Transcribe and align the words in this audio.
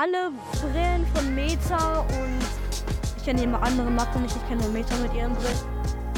alle 0.00 0.32
Brillen 0.52 1.06
von 1.14 1.34
Meta 1.34 2.00
und 2.00 2.38
ich 3.18 3.24
kenne 3.24 3.42
immer 3.42 3.62
andere 3.62 3.90
Marken 3.90 4.22
nicht, 4.22 4.34
ich 4.34 4.48
kenne 4.48 4.62
nur 4.62 4.70
Meta 4.70 4.96
mit 4.96 5.12
ihren 5.12 5.34
Brillen. 5.34 5.58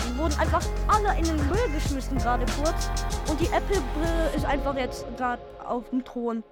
Die 0.06 0.18
wurden 0.18 0.38
einfach 0.38 0.62
alle 0.86 1.18
in 1.18 1.24
den 1.24 1.48
Müll 1.48 1.68
geschmissen 1.74 2.16
gerade 2.18 2.46
kurz 2.62 2.88
und 3.29 3.40
die 3.40 3.46
Apple-Brille 3.46 4.30
ist 4.37 4.45
einfach 4.45 4.76
jetzt 4.76 5.04
gerade 5.16 5.42
auf 5.66 5.90
dem 5.90 6.04
Thron. 6.04 6.45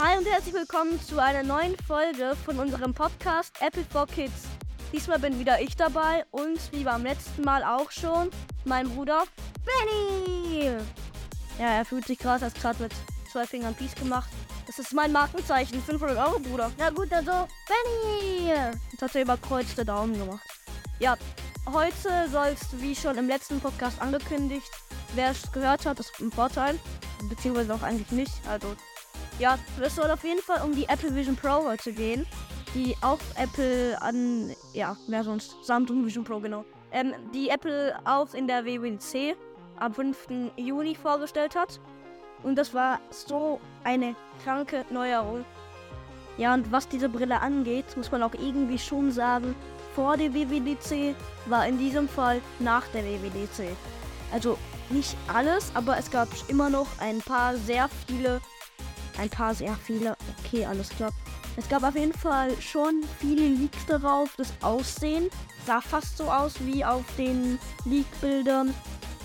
Hi 0.00 0.18
und 0.18 0.26
herzlich 0.26 0.54
willkommen 0.54 1.00
zu 1.02 1.20
einer 1.20 1.42
neuen 1.42 1.74
Folge 1.88 2.36
von 2.44 2.60
unserem 2.60 2.94
Podcast 2.94 3.56
Apple 3.60 3.84
for 3.90 4.06
Kids. 4.06 4.53
Diesmal 4.92 5.18
bin 5.18 5.38
wieder 5.38 5.60
ich 5.60 5.76
dabei 5.76 6.24
und 6.30 6.58
wie 6.72 6.84
beim 6.84 7.02
letzten 7.02 7.42
Mal 7.42 7.64
auch 7.64 7.90
schon, 7.90 8.30
mein 8.64 8.88
Bruder 8.88 9.24
Benny. 9.64 10.70
Ja, 11.58 11.66
er 11.66 11.84
fühlt 11.84 12.06
sich 12.06 12.18
gerade, 12.18 12.44
als 12.44 12.54
gerade 12.54 12.82
mit 12.82 12.92
zwei 13.30 13.46
Fingern 13.46 13.74
Peace 13.74 13.94
gemacht. 13.94 14.28
Das 14.66 14.78
ist 14.78 14.92
mein 14.92 15.12
Markenzeichen, 15.12 15.82
500 15.82 16.16
Euro, 16.16 16.38
Bruder. 16.38 16.70
Ja 16.78 16.90
gut, 16.90 17.12
also 17.12 17.48
Benny. 17.68 18.50
Jetzt 18.90 19.02
hat 19.02 19.14
er 19.14 19.22
überkreuzte 19.22 19.84
Daumen 19.84 20.18
gemacht. 20.18 20.46
Ja, 20.98 21.16
heute 21.72 22.28
soll 22.30 22.48
es, 22.48 22.80
wie 22.80 22.94
schon 22.94 23.18
im 23.18 23.28
letzten 23.28 23.60
Podcast 23.60 24.00
angekündigt, 24.00 24.70
wer 25.14 25.30
es 25.30 25.50
gehört 25.52 25.84
hat, 25.86 26.00
ist 26.00 26.12
ein 26.20 26.30
Vorteil. 26.30 26.78
Beziehungsweise 27.28 27.74
auch 27.74 27.82
eigentlich 27.82 28.10
nicht. 28.10 28.32
Also, 28.48 28.74
ja, 29.38 29.58
es 29.80 29.96
soll 29.96 30.10
auf 30.10 30.24
jeden 30.24 30.42
Fall 30.42 30.62
um 30.62 30.74
die 30.74 30.88
Apple 30.88 31.14
Vision 31.14 31.36
Pro 31.36 31.64
heute 31.64 31.92
gehen 31.92 32.26
die 32.74 32.96
auch 33.00 33.20
Apple 33.36 34.00
an, 34.02 34.54
ja, 34.72 34.96
wer 35.06 35.24
sonst? 35.24 35.56
Samsung 35.62 36.04
Vision 36.04 36.24
Pro, 36.24 36.40
genau. 36.40 36.64
Ähm, 36.92 37.14
die 37.32 37.48
Apple 37.48 37.96
auch 38.04 38.34
in 38.34 38.46
der 38.46 38.64
WWDC 38.64 39.36
am 39.78 39.94
5. 39.94 40.28
Juni 40.56 40.94
vorgestellt 40.94 41.54
hat. 41.56 41.80
Und 42.42 42.56
das 42.56 42.74
war 42.74 43.00
so 43.10 43.60
eine 43.84 44.14
kranke 44.42 44.84
Neuerung. 44.90 45.44
Ja, 46.36 46.52
und 46.52 46.70
was 46.70 46.88
diese 46.88 47.08
Brille 47.08 47.40
angeht, 47.40 47.96
muss 47.96 48.10
man 48.10 48.22
auch 48.22 48.34
irgendwie 48.34 48.78
schon 48.78 49.12
sagen, 49.12 49.54
vor 49.94 50.16
der 50.16 50.34
WWDC 50.34 51.14
war 51.46 51.66
in 51.66 51.78
diesem 51.78 52.08
Fall 52.08 52.40
nach 52.58 52.86
der 52.88 53.04
WWDC. 53.04 53.76
Also 54.32 54.58
nicht 54.90 55.16
alles, 55.32 55.70
aber 55.74 55.96
es 55.96 56.10
gab 56.10 56.28
immer 56.48 56.68
noch 56.68 56.88
ein 56.98 57.20
paar 57.20 57.56
sehr 57.56 57.88
viele, 58.06 58.40
ein 59.18 59.30
paar 59.30 59.54
sehr 59.54 59.74
viele, 59.74 60.16
okay, 60.44 60.66
alles 60.66 60.88
klar, 60.90 61.10
es 61.56 61.68
gab 61.68 61.84
auf 61.84 61.94
jeden 61.94 62.12
Fall 62.12 62.50
schon 62.60 63.02
viele 63.20 63.46
Leaks 63.46 63.86
darauf. 63.86 64.34
Das 64.36 64.52
Aussehen 64.62 65.30
sah 65.66 65.80
fast 65.80 66.16
so 66.16 66.24
aus 66.24 66.54
wie 66.60 66.84
auf 66.84 67.04
den 67.16 67.58
Leak-Bildern. 67.84 68.74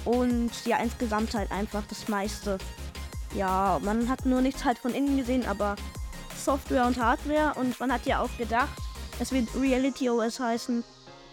Und 0.06 0.52
ja, 0.66 0.78
insgesamt 0.78 1.34
halt 1.34 1.52
einfach 1.52 1.84
das 1.90 2.08
meiste. 2.08 2.58
Ja, 3.36 3.80
man 3.84 4.08
hat 4.08 4.26
nur 4.26 4.42
nichts 4.42 4.64
halt 4.64 4.78
von 4.78 4.94
innen 4.94 5.18
gesehen, 5.18 5.46
aber 5.48 5.76
Software 6.38 6.86
und 6.86 7.00
Hardware. 7.00 7.54
Und 7.56 7.80
man 7.80 7.92
hat 7.92 8.06
ja 8.06 8.22
auch 8.22 8.38
gedacht, 8.38 8.78
es 9.20 9.32
wird 9.32 9.48
Reality 9.60 10.10
OS 10.10 10.40
heißen. 10.40 10.84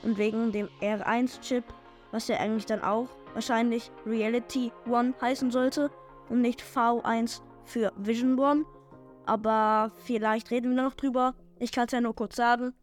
Und 0.03 0.19
wegen 0.19 0.53
dem 0.53 0.69
R1-Chip, 0.81 1.65
was 2.11 2.29
ja 2.29 2.39
eigentlich 2.39 2.67
dann 2.67 2.83
auch 2.83 3.09
wahrscheinlich 3.35 3.91
Reality 4.07 4.73
One 4.89 5.15
heißen 5.21 5.51
sollte. 5.51 5.91
Und 6.31 6.41
nicht 6.41 6.63
V1 6.63 7.41
für 7.67 7.93
Vision 7.97 8.39
One. 8.39 8.65
Aber 9.27 9.93
vielleicht 9.99 10.51
reden 10.51 10.75
wir 10.75 10.83
noch 10.83 10.95
drüber. 10.95 11.35
Ich 11.59 11.73
kann 11.73 11.87
es 11.87 11.93
ja 11.93 12.01
nur 12.01 12.15
kurz 12.15 12.37
sagen, 12.37 12.75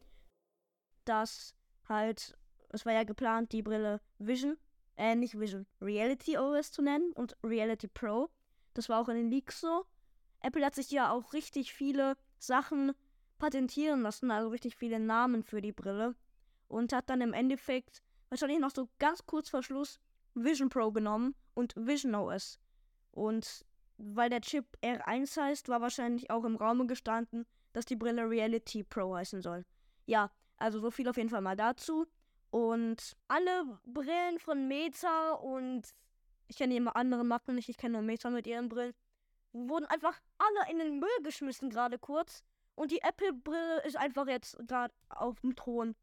dass 1.05 1.55
halt, 1.87 2.37
es 2.69 2.85
war 2.85 2.93
ja 2.93 3.03
geplant, 3.03 3.51
die 3.53 3.61
Brille 3.61 4.01
Vision, 4.19 4.57
äh, 4.97 5.15
nicht 5.15 5.39
Vision, 5.39 5.65
Reality 5.81 6.37
OS 6.37 6.71
zu 6.71 6.81
nennen 6.81 7.13
und 7.13 7.37
Reality 7.43 7.87
Pro. 7.87 8.29
Das 8.73 8.89
war 8.89 8.99
auch 8.99 9.09
in 9.09 9.15
den 9.15 9.31
Leaks 9.31 9.61
so. 9.61 9.85
Apple 10.41 10.65
hat 10.65 10.75
sich 10.75 10.91
ja 10.91 11.11
auch 11.11 11.33
richtig 11.33 11.73
viele 11.73 12.17
Sachen 12.37 12.91
patentieren 13.39 14.01
lassen, 14.01 14.29
also 14.29 14.49
richtig 14.49 14.75
viele 14.75 14.99
Namen 14.99 15.43
für 15.43 15.61
die 15.61 15.71
Brille. 15.71 16.15
Und 16.67 16.91
hat 16.91 17.09
dann 17.09 17.21
im 17.21 17.33
Endeffekt 17.33 18.01
wahrscheinlich 18.29 18.59
noch 18.59 18.71
so 18.71 18.89
ganz 18.99 19.25
kurz 19.25 19.49
vor 19.49 19.63
Schluss 19.63 19.99
Vision 20.33 20.69
Pro 20.69 20.91
genommen 20.91 21.35
und 21.53 21.73
Vision 21.75 22.15
OS. 22.15 22.59
Und 23.11 23.65
weil 23.97 24.29
der 24.29 24.41
Chip 24.41 24.65
R1 24.81 25.39
heißt, 25.39 25.69
war 25.69 25.81
wahrscheinlich 25.81 26.29
auch 26.29 26.43
im 26.43 26.55
Raume 26.55 26.87
gestanden, 26.87 27.45
dass 27.73 27.85
die 27.85 27.95
Brille 27.95 28.29
Reality 28.29 28.83
Pro 28.83 29.15
heißen 29.15 29.41
soll. 29.41 29.65
Ja, 30.05 30.31
also 30.57 30.79
so 30.79 30.91
viel 30.91 31.07
auf 31.07 31.17
jeden 31.17 31.29
Fall 31.29 31.41
mal 31.41 31.55
dazu. 31.55 32.05
Und 32.49 33.15
alle 33.27 33.79
Brillen 33.85 34.39
von 34.39 34.67
Meta 34.67 35.31
und 35.33 35.95
ich 36.47 36.57
kenne 36.57 36.75
immer 36.75 36.95
andere 36.95 37.23
Marken 37.23 37.55
nicht, 37.55 37.69
ich 37.69 37.77
kenne 37.77 37.93
nur 37.93 38.01
Meta 38.03 38.29
mit 38.29 38.45
ihren 38.45 38.69
Brillen, 38.69 38.93
wurden 39.53 39.85
einfach 39.85 40.19
alle 40.37 40.71
in 40.71 40.79
den 40.79 40.99
Müll 40.99 41.09
geschmissen 41.23 41.69
gerade 41.69 41.97
kurz. 41.97 42.43
Und 42.75 42.91
die 42.91 43.01
Apple-Brille 43.01 43.83
ist 43.85 43.97
einfach 43.97 44.27
jetzt 44.27 44.57
gerade 44.67 44.93
auf 45.09 45.39
dem 45.41 45.55
Thron. 45.55 45.95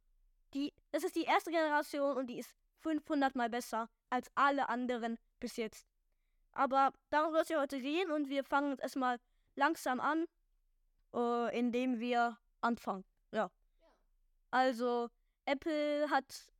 Die, 0.54 0.72
das 0.92 1.04
ist 1.04 1.16
die 1.16 1.24
erste 1.24 1.50
Generation 1.50 2.16
und 2.16 2.28
die 2.28 2.38
ist 2.38 2.54
500 2.80 3.34
mal 3.34 3.50
besser 3.50 3.88
als 4.08 4.30
alle 4.34 4.68
anderen 4.68 5.18
bis 5.38 5.56
jetzt. 5.56 5.86
Aber 6.52 6.92
darum 7.10 7.32
soll 7.32 7.42
es 7.42 7.48
ja 7.48 7.60
heute 7.60 7.80
gehen 7.80 8.10
und 8.10 8.28
wir 8.28 8.44
fangen 8.44 8.70
jetzt 8.70 8.82
erstmal 8.82 9.18
langsam 9.54 10.00
an, 10.00 10.26
äh, 11.14 11.58
indem 11.58 12.00
wir 12.00 12.38
anfangen. 12.60 13.04
Ja. 13.32 13.50
Also, 14.50 15.08
Apple 15.44 16.10
hat 16.10 16.50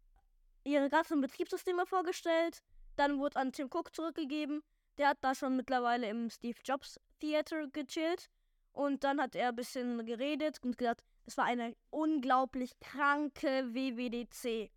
ihre 0.65 0.89
ganzen 0.89 1.21
Betriebssysteme 1.21 1.87
vorgestellt, 1.87 2.63
dann 2.97 3.19
wurde 3.19 3.37
an 3.37 3.53
Tim 3.53 3.69
Cook 3.73 3.95
zurückgegeben. 3.95 4.63
Der 4.99 5.09
hat 5.09 5.19
da 5.23 5.35
schon 5.35 5.57
mittlerweile 5.57 6.09
im 6.09 6.29
Steve 6.29 6.59
Jobs 6.65 7.01
Theater 7.19 7.67
gechillt. 7.69 8.29
Und 8.73 9.05
dann 9.05 9.21
hat 9.21 9.35
er 9.35 9.49
ein 9.49 9.57
bisschen 9.57 10.05
geredet 10.05 10.59
und 10.63 10.77
gesagt, 10.77 11.03
es 11.25 11.37
war 11.37 11.45
eine 11.45 11.75
unglaublich 11.91 12.79
kranke 12.81 13.75
WWDC. 13.75 14.71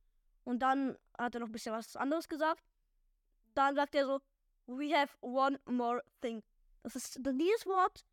Und 0.45 0.59
dann 0.59 0.97
hat 1.18 1.35
er 1.35 1.41
noch 1.41 1.47
ein 1.47 1.51
bisschen 1.51 1.74
was 1.74 1.95
anderes 1.95 2.28
gesagt. 2.28 2.63
Dann 3.53 3.75
sagt 3.75 3.95
er 3.95 4.06
so, 4.06 4.19
We 4.68 4.96
have 4.97 5.16
one 5.22 5.59
more 5.66 6.01
thing. 6.22 6.44
Das 6.84 6.96
ist 6.96 7.19
dieses 7.22 7.66
Wort. 7.66 8.06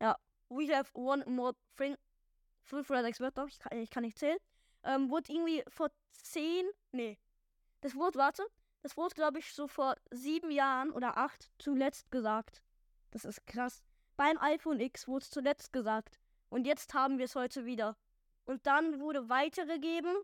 Ja, 0.00 0.16
we 0.48 0.74
have 0.74 0.90
one 0.94 1.24
more 1.26 1.54
thing. 1.76 1.96
Fünf 2.62 2.90
oder 2.90 3.02
sechs 3.02 3.20
Wörter, 3.20 3.46
ich 3.46 3.58
kann, 3.58 3.78
ich 3.78 3.90
kann 3.90 4.02
nicht 4.02 4.18
zählen. 4.18 4.38
Ähm, 4.82 5.10
wurde 5.10 5.32
irgendwie 5.32 5.62
vor 5.68 5.90
zehn. 6.12 6.66
Nee. 6.92 7.18
Das 7.80 7.94
Wort, 7.94 8.16
warte. 8.16 8.44
Das 8.82 8.96
wurde, 8.96 9.14
glaube 9.14 9.38
ich, 9.38 9.52
so 9.52 9.66
vor 9.66 9.96
sieben 10.10 10.50
Jahren 10.50 10.90
oder 10.90 11.16
acht 11.16 11.50
zuletzt 11.58 12.10
gesagt. 12.10 12.62
Das 13.10 13.24
ist 13.24 13.46
krass. 13.46 13.82
Beim 14.16 14.38
iPhone 14.38 14.80
X 14.80 15.08
wurde 15.08 15.24
es 15.24 15.30
zuletzt 15.30 15.72
gesagt. 15.72 16.18
Und 16.48 16.66
jetzt 16.66 16.94
haben 16.94 17.18
wir 17.18 17.24
es 17.24 17.34
heute 17.34 17.64
wieder. 17.64 17.96
Und 18.44 18.66
dann 18.66 19.00
wurde 19.00 19.28
weitergegeben 19.28 20.14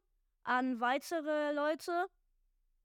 an 0.45 0.81
weitere 0.81 1.53
Leute. 1.53 2.07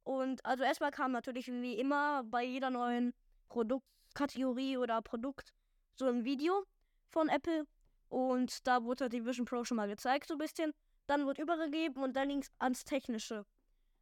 Und 0.07 0.45
also 0.45 0.63
erstmal 0.63 0.91
kam 0.91 1.11
natürlich 1.11 1.47
wie 1.47 1.77
immer 1.77 2.23
bei 2.23 2.41
jeder 2.41 2.69
neuen 2.69 3.13
Produktkategorie 3.49 4.77
oder 4.77 5.01
Produkt 5.01 5.53
so 5.95 6.07
ein 6.07 6.23
Video 6.23 6.63
von 7.09 7.27
Apple. 7.27 7.67
Und 8.07 8.65
da 8.65 8.85
wurde 8.85 9.09
die 9.09 9.25
Vision 9.25 9.45
Pro 9.45 9.65
schon 9.65 9.75
mal 9.75 9.89
gezeigt, 9.89 10.29
so 10.29 10.35
ein 10.35 10.37
bisschen. 10.37 10.73
Dann 11.07 11.25
wurde 11.25 11.41
übergegeben 11.41 12.01
und 12.01 12.15
dann 12.15 12.29
ging 12.29 12.39
es 12.39 12.49
ans 12.57 12.85
Technische. 12.85 13.45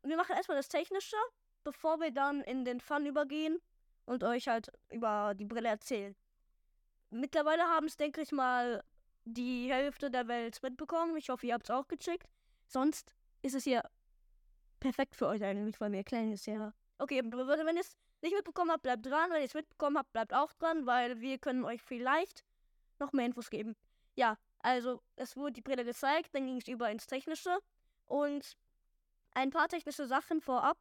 Wir 0.03 0.15
machen 0.15 0.35
erstmal 0.35 0.57
das 0.57 0.67
Technische, 0.67 1.17
bevor 1.63 1.99
wir 1.99 2.11
dann 2.11 2.41
in 2.41 2.65
den 2.65 2.81
Fun 2.81 3.07
übergehen 3.07 3.57
und 4.05 4.23
euch 4.23 4.47
halt 4.47 4.71
über 4.91 5.33
die 5.33 5.45
Brille 5.45 5.69
erzählen. 5.69 6.15
Mittlerweile 7.09 7.63
haben 7.63 7.87
es, 7.87 7.97
denke 7.97 8.21
ich 8.21 8.31
mal, 8.31 8.83
die 9.23 9.73
Hälfte 9.73 10.11
der 10.11 10.27
Welt 10.27 10.61
mitbekommen. 10.61 11.17
Ich 11.17 11.29
hoffe, 11.29 11.47
ihr 11.47 11.55
habt 11.55 11.67
es 11.67 11.75
auch 11.75 11.87
gecheckt. 11.87 12.29
Sonst 12.67 13.15
ist 13.41 13.55
es 13.55 13.63
hier 13.63 13.81
perfekt 14.85 15.15
für 15.15 15.25
euch 15.25 15.43
eigentlich, 15.43 15.81
weil 15.81 15.89
mir 15.89 16.03
es 16.11 16.45
ja. 16.45 16.71
Okay, 16.99 17.23
wenn 17.23 17.75
ihr 17.75 17.81
es 17.81 17.97
nicht 18.21 18.35
mitbekommen 18.35 18.69
habt, 18.69 18.83
bleibt 18.83 19.03
dran. 19.03 19.31
Wenn 19.31 19.39
ihr 19.39 19.45
es 19.47 19.55
mitbekommen 19.55 19.97
habt, 19.97 20.13
bleibt 20.13 20.31
auch 20.31 20.53
dran, 20.53 20.85
weil 20.85 21.19
wir 21.21 21.39
können 21.39 21.65
euch 21.65 21.81
vielleicht 21.81 22.45
noch 22.99 23.11
mehr 23.11 23.25
Infos 23.25 23.49
geben. 23.49 23.75
Ja, 24.15 24.37
also 24.59 25.01
es 25.15 25.35
wurde 25.35 25.53
die 25.53 25.61
Brille 25.61 25.83
gezeigt, 25.85 26.35
dann 26.35 26.45
ging 26.45 26.57
es 26.57 26.67
über 26.67 26.91
ins 26.91 27.07
Technische 27.07 27.57
und 28.05 28.55
ein 29.33 29.49
paar 29.49 29.67
technische 29.69 30.05
Sachen 30.05 30.39
vorab. 30.39 30.77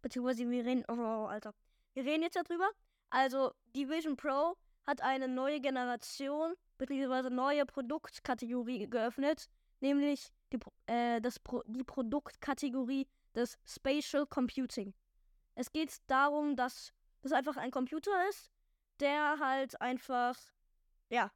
Beziehungsweise 0.00 0.48
wir 0.48 0.64
reden, 0.64 0.84
oh, 0.88 1.26
Alter. 1.26 1.52
Wir 1.92 2.04
reden 2.06 2.22
jetzt 2.22 2.36
darüber. 2.36 2.70
Also, 3.10 3.52
die 3.74 3.90
Vision 3.90 4.16
Pro 4.16 4.56
hat 4.86 5.02
eine 5.02 5.28
neue 5.28 5.60
Generation, 5.60 6.54
beziehungsweise 6.78 7.30
neue 7.30 7.66
Produktkategorie 7.66 8.88
geöffnet, 8.88 9.50
nämlich 9.80 10.32
die, 10.50 10.58
äh, 10.86 11.20
das 11.20 11.38
Pro 11.38 11.62
die 11.66 11.84
Produktkategorie 11.84 13.06
des 13.34 13.58
Spatial 13.66 14.26
Computing. 14.26 14.94
Es 15.54 15.72
geht 15.72 15.96
darum, 16.06 16.56
dass 16.56 16.92
das 17.22 17.32
einfach 17.32 17.56
ein 17.56 17.70
Computer 17.70 18.28
ist, 18.28 18.50
der 19.00 19.38
halt 19.38 19.80
einfach, 19.80 20.36
ja, 21.10 21.30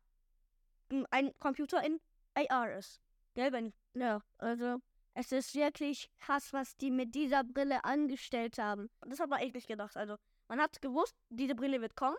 ein 1.11 1.33
Computer 1.39 1.83
in 1.85 2.01
AR 2.35 2.77
ist. 2.77 3.01
Gell, 3.35 3.53
wenn, 3.53 3.73
ja, 3.95 4.23
also, 4.39 4.81
Es 5.15 5.31
ist 5.31 5.55
wirklich 5.55 6.11
krass, 6.19 6.53
was 6.53 6.77
die 6.77 6.91
mit 6.91 7.15
dieser 7.15 7.45
Brille 7.45 7.85
angestellt 7.85 8.59
haben. 8.59 8.89
Das 9.03 9.21
hat 9.21 9.29
man 9.29 9.41
echt 9.41 9.55
nicht 9.55 9.69
gedacht. 9.69 9.97
Also, 9.97 10.17
man 10.49 10.61
hat 10.61 10.81
gewusst, 10.81 11.15
diese 11.29 11.55
Brille 11.55 11.81
wird 11.81 11.97
kommen. 11.97 12.17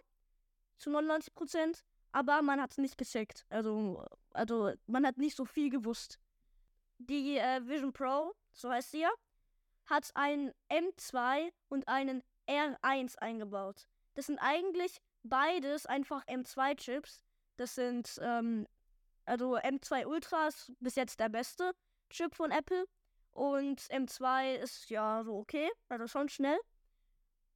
Zu 0.78 0.92
99 0.92 1.34
Prozent. 1.34 1.84
Aber 2.12 2.44
man 2.44 2.62
hat 2.62 2.72
es 2.72 2.78
nicht 2.78 2.98
gecheckt. 2.98 3.46
Also, 3.50 4.06
also, 4.32 4.74
man 4.86 5.06
hat 5.06 5.18
nicht 5.18 5.36
so 5.36 5.46
viel 5.46 5.72
gewusst. 5.72 6.20
Die 7.00 7.38
äh, 7.38 7.68
Vision 7.68 7.92
Pro, 7.92 8.34
so 8.52 8.70
heißt 8.70 8.92
sie 8.92 9.02
ja, 9.02 9.12
hat 9.86 10.12
einen 10.16 10.52
M2 10.70 11.52
und 11.70 11.88
einen 11.88 12.24
R1 12.48 13.18
eingebaut. 13.18 13.88
Das 14.16 14.28
sind 14.28 14.40
eigentlich 14.40 15.00
beides 15.24 15.86
einfach 15.86 16.26
M2-Chips. 16.26 17.24
Das 17.58 17.76
sind, 17.76 18.20
ähm, 18.22 18.68
also 19.26 19.58
M2 19.58 20.06
Ultra 20.06 20.48
ist 20.48 20.72
bis 20.80 20.96
jetzt 20.96 21.20
der 21.20 21.30
beste 21.30 21.74
Chip 22.10 22.36
von 22.36 22.52
Apple. 22.52 22.86
Und 23.32 23.82
M2 23.82 24.56
ist 24.56 24.90
ja 24.90 25.24
so 25.24 25.36
okay, 25.38 25.70
also 25.90 26.08
schon 26.08 26.30
schnell. 26.30 26.60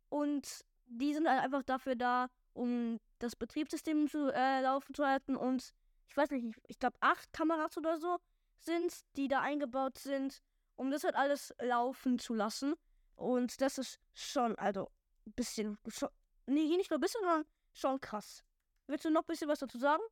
Und 0.09 0.65
die 0.87 1.13
sind 1.13 1.27
halt 1.27 1.43
einfach 1.43 1.63
dafür 1.63 1.95
da, 1.95 2.29
um 2.53 2.99
das 3.19 3.35
Betriebssystem 3.35 4.07
zu 4.07 4.33
äh, 4.33 4.61
laufen 4.61 4.93
zu 4.95 5.05
halten. 5.05 5.35
Und 5.35 5.73
ich 6.07 6.17
weiß 6.17 6.31
nicht, 6.31 6.45
ich, 6.45 6.55
ich 6.67 6.79
glaube 6.79 6.97
acht 7.01 7.31
Kameras 7.33 7.77
oder 7.77 7.97
so 7.97 8.17
sind, 8.57 9.01
die 9.15 9.27
da 9.27 9.41
eingebaut 9.41 9.97
sind, 9.99 10.41
um 10.77 10.91
das 10.91 11.03
halt 11.03 11.15
alles 11.15 11.53
laufen 11.59 12.19
zu 12.19 12.33
lassen. 12.33 12.75
Und 13.15 13.61
das 13.61 13.77
ist 13.77 13.99
schon, 14.13 14.55
also, 14.57 14.89
ein 15.25 15.33
bisschen, 15.33 15.77
schon, 15.87 16.09
nee, 16.45 16.77
nicht 16.77 16.89
nur 16.89 16.99
ein 16.99 17.01
bisschen, 17.01 17.21
sondern 17.21 17.45
schon 17.73 17.99
krass. 17.99 18.43
Willst 18.87 19.05
du 19.05 19.09
noch 19.09 19.23
ein 19.23 19.27
bisschen 19.27 19.49
was 19.49 19.59
dazu 19.59 19.77
sagen? 19.77 20.03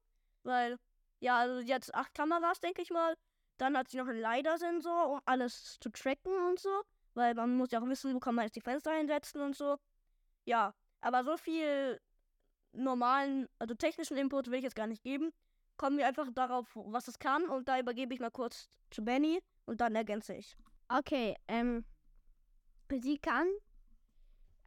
Weil, 0.44 0.78
ja, 1.20 1.38
also 1.38 1.60
jetzt 1.60 1.94
acht 1.96 2.14
Kameras, 2.14 2.60
denke 2.60 2.82
ich 2.82 2.90
mal. 2.92 3.16
Dann 3.58 3.78
hat 3.78 3.90
sie 3.90 3.98
noch 3.98 4.08
einen 4.08 4.20
LiDAR-Sensor, 4.20 5.10
um 5.10 5.22
alles 5.26 5.80
zu 5.80 5.90
tracken 5.90 6.34
und 6.48 6.60
so. 6.60 6.84
Weil 7.14 7.34
man 7.36 7.56
muss 7.56 7.72
ja 7.72 7.80
auch 7.80 7.88
wissen, 7.88 8.14
wo 8.14 8.20
kann 8.20 8.36
man 8.36 8.46
jetzt 8.46 8.56
die 8.56 8.62
Fenster 8.62 8.92
einsetzen 8.92 9.42
und 9.42 9.56
so. 9.56 9.78
Ja, 10.44 10.76
aber 11.00 11.24
so 11.24 11.38
viel 11.38 12.02
normalen, 12.74 13.48
also 13.60 13.74
technischen 13.74 14.18
Input 14.18 14.48
will 14.48 14.58
ich 14.58 14.64
jetzt 14.64 14.76
gar 14.76 14.88
nicht 14.88 15.04
geben. 15.04 15.32
Kommen 15.78 15.98
wir 15.98 16.08
einfach 16.08 16.30
darauf, 16.34 16.68
was 16.76 17.08
es 17.08 17.20
kann. 17.20 17.50
Und 17.50 17.68
da 17.68 17.80
übergebe 17.80 18.14
ich 18.14 18.20
mal 18.20 18.32
kurz 18.32 18.70
zu 18.92 19.04
Benny 19.04 19.42
und 19.66 19.82
dann 19.82 19.96
ergänze 19.96 20.36
ich. 20.36 20.56
Okay, 20.88 21.36
ähm, 21.48 21.84
sie 22.90 23.18
kann 23.18 23.48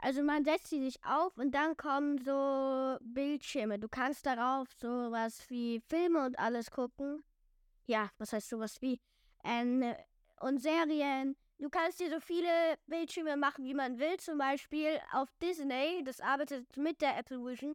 also 0.01 0.23
man 0.23 0.45
setzt 0.45 0.69
sie 0.69 0.81
sich 0.81 1.05
auf 1.05 1.37
und 1.37 1.53
dann 1.53 1.77
kommen 1.77 2.19
so 2.19 2.97
Bildschirme. 3.01 3.79
Du 3.81 3.89
kannst 3.89 4.27
darauf 4.27 4.69
sowas 4.73 5.45
wie 5.49 5.81
Filme 5.81 6.25
und 6.25 6.39
alles 6.39 6.71
gucken. 6.71 7.25
Ja, 7.87 8.11
was 8.19 8.33
heißt 8.33 8.49
sowas 8.49 8.81
wie? 8.81 9.01
Ähm, 9.43 9.95
und 10.41 10.63
Serien. 10.63 11.37
Du 11.59 11.69
kannst 11.69 11.99
dir 11.99 12.11
so 12.11 12.21
viele 12.21 12.79
Bildschirme 12.87 13.37
machen, 13.37 13.65
wie 13.65 13.75
man 13.75 13.99
will. 13.99 14.17
Zum 14.19 14.39
Beispiel 14.39 15.01
auf 15.13 15.29
Disney, 15.43 16.05
das 16.05 16.21
arbeitet 16.21 16.77
mit 16.77 17.01
der 17.01 17.19
Apple 17.19 17.45
Vision. 17.45 17.75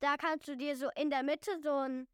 Da 0.00 0.18
kannst 0.18 0.48
du 0.48 0.56
dir 0.56 0.76
so 0.76 0.90
in 0.94 1.08
der 1.08 1.22
Mitte 1.22 1.58
so 1.62 1.70
ein, 1.70 2.06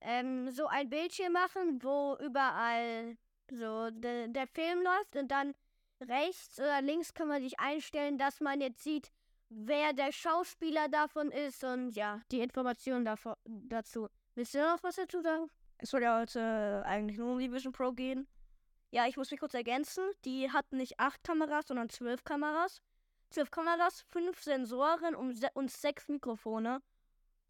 ähm, 0.00 0.50
so 0.50 0.66
ein 0.66 0.88
Bildschirm 0.88 1.32
machen, 1.32 1.82
wo 1.82 2.16
überall 2.20 3.16
so 3.50 3.90
de, 3.90 4.28
der 4.28 4.46
Film 4.46 4.82
läuft 4.82 5.16
und 5.16 5.30
dann 5.30 5.54
rechts 6.00 6.58
oder 6.58 6.82
links 6.82 7.14
kann 7.14 7.28
man 7.28 7.42
sich 7.42 7.58
einstellen, 7.58 8.18
dass 8.18 8.40
man 8.40 8.60
jetzt 8.60 8.82
sieht, 8.82 9.10
wer 9.48 9.92
der 9.92 10.12
Schauspieler 10.12 10.88
davon 10.88 11.30
ist 11.30 11.64
und 11.64 11.92
ja, 11.92 12.20
die 12.30 12.40
Informationen 12.40 13.04
davon, 13.04 13.34
dazu. 13.44 14.08
Willst 14.34 14.54
du 14.54 14.58
noch 14.58 14.82
was 14.82 14.96
dazu 14.96 15.20
sagen? 15.20 15.48
Es 15.78 15.90
soll 15.90 16.02
ja 16.02 16.18
heute 16.20 16.82
eigentlich 16.86 17.18
nur 17.18 17.32
um 17.32 17.38
die 17.38 17.52
Vision 17.52 17.72
Pro 17.72 17.92
gehen. 17.92 18.26
Ja, 18.90 19.06
ich 19.06 19.16
muss 19.16 19.30
mich 19.30 19.40
kurz 19.40 19.54
ergänzen. 19.54 20.04
Die 20.24 20.50
hat 20.50 20.72
nicht 20.72 20.98
acht 21.00 21.22
Kameras, 21.24 21.66
sondern 21.68 21.88
zwölf 21.88 22.24
Kameras. 22.24 22.80
Zwölf 23.30 23.50
Kameras, 23.50 24.02
fünf 24.02 24.42
Sensoren 24.42 25.14
und, 25.14 25.34
se 25.34 25.48
und 25.54 25.70
sechs 25.70 26.08
Mikrofone, 26.08 26.80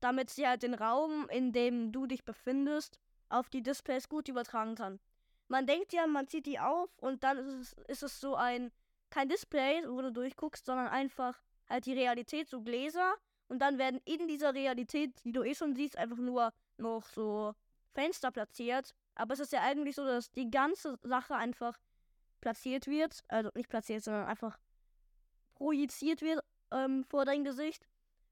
damit 0.05 0.31
sie 0.31 0.47
halt 0.47 0.63
den 0.63 0.75
Raum, 0.75 1.29
in 1.31 1.53
dem 1.53 1.91
du 1.91 2.07
dich 2.07 2.25
befindest, 2.25 2.99
auf 3.29 3.49
die 3.49 3.63
Displays 3.63 4.09
gut 4.09 4.29
übertragen 4.29 4.77
kann 4.77 5.01
man 5.49 5.67
denkt 5.67 5.93
ja, 5.93 6.07
man 6.07 6.27
zieht 6.27 6.47
die 6.47 6.59
auf 6.59 6.91
und 6.99 7.23
dann 7.25 7.39
ist 7.39 7.47
es, 7.47 7.73
ist 7.89 8.03
es 8.03 8.21
so 8.21 8.35
ein, 8.35 8.73
kein 9.11 9.29
Display, 9.29 9.83
wo 9.87 10.01
du 10.01 10.13
durchguckst, 10.13 10.65
sondern 10.65 10.89
einfach 10.89 11.41
halt 11.69 11.87
die 11.87 11.93
Realität, 11.93 12.49
so 12.49 12.63
Gläser. 12.63 13.15
Und 13.49 13.59
dann 13.61 13.79
werden 13.79 14.01
in 14.05 14.27
dieser 14.27 14.55
Realität, 14.55 15.13
die 15.25 15.33
du 15.33 15.43
eh 15.43 15.55
schon 15.55 15.75
siehst, 15.75 15.99
einfach 15.99 16.17
nur 16.17 16.53
noch 16.79 17.07
so 17.07 17.55
Fenster 17.93 18.31
platziert. 18.31 18.95
Aber 19.15 19.35
es 19.35 19.41
ist 19.41 19.53
ja 19.53 19.61
eigentlich 19.61 19.97
so, 19.97 20.05
dass 20.05 20.33
die 20.33 20.51
ganze 20.51 20.99
Sache 21.03 21.37
einfach 21.37 21.79
platziert 22.41 22.87
wird. 22.87 23.23
Also 23.29 23.51
nicht 23.55 23.69
platziert, 23.69 24.03
sondern 24.03 24.27
einfach 24.27 24.59
projiziert 25.55 26.23
wird 26.23 26.43
ähm, 26.73 27.05
vor 27.05 27.25
dein 27.25 27.45
Gesicht. 27.45 27.87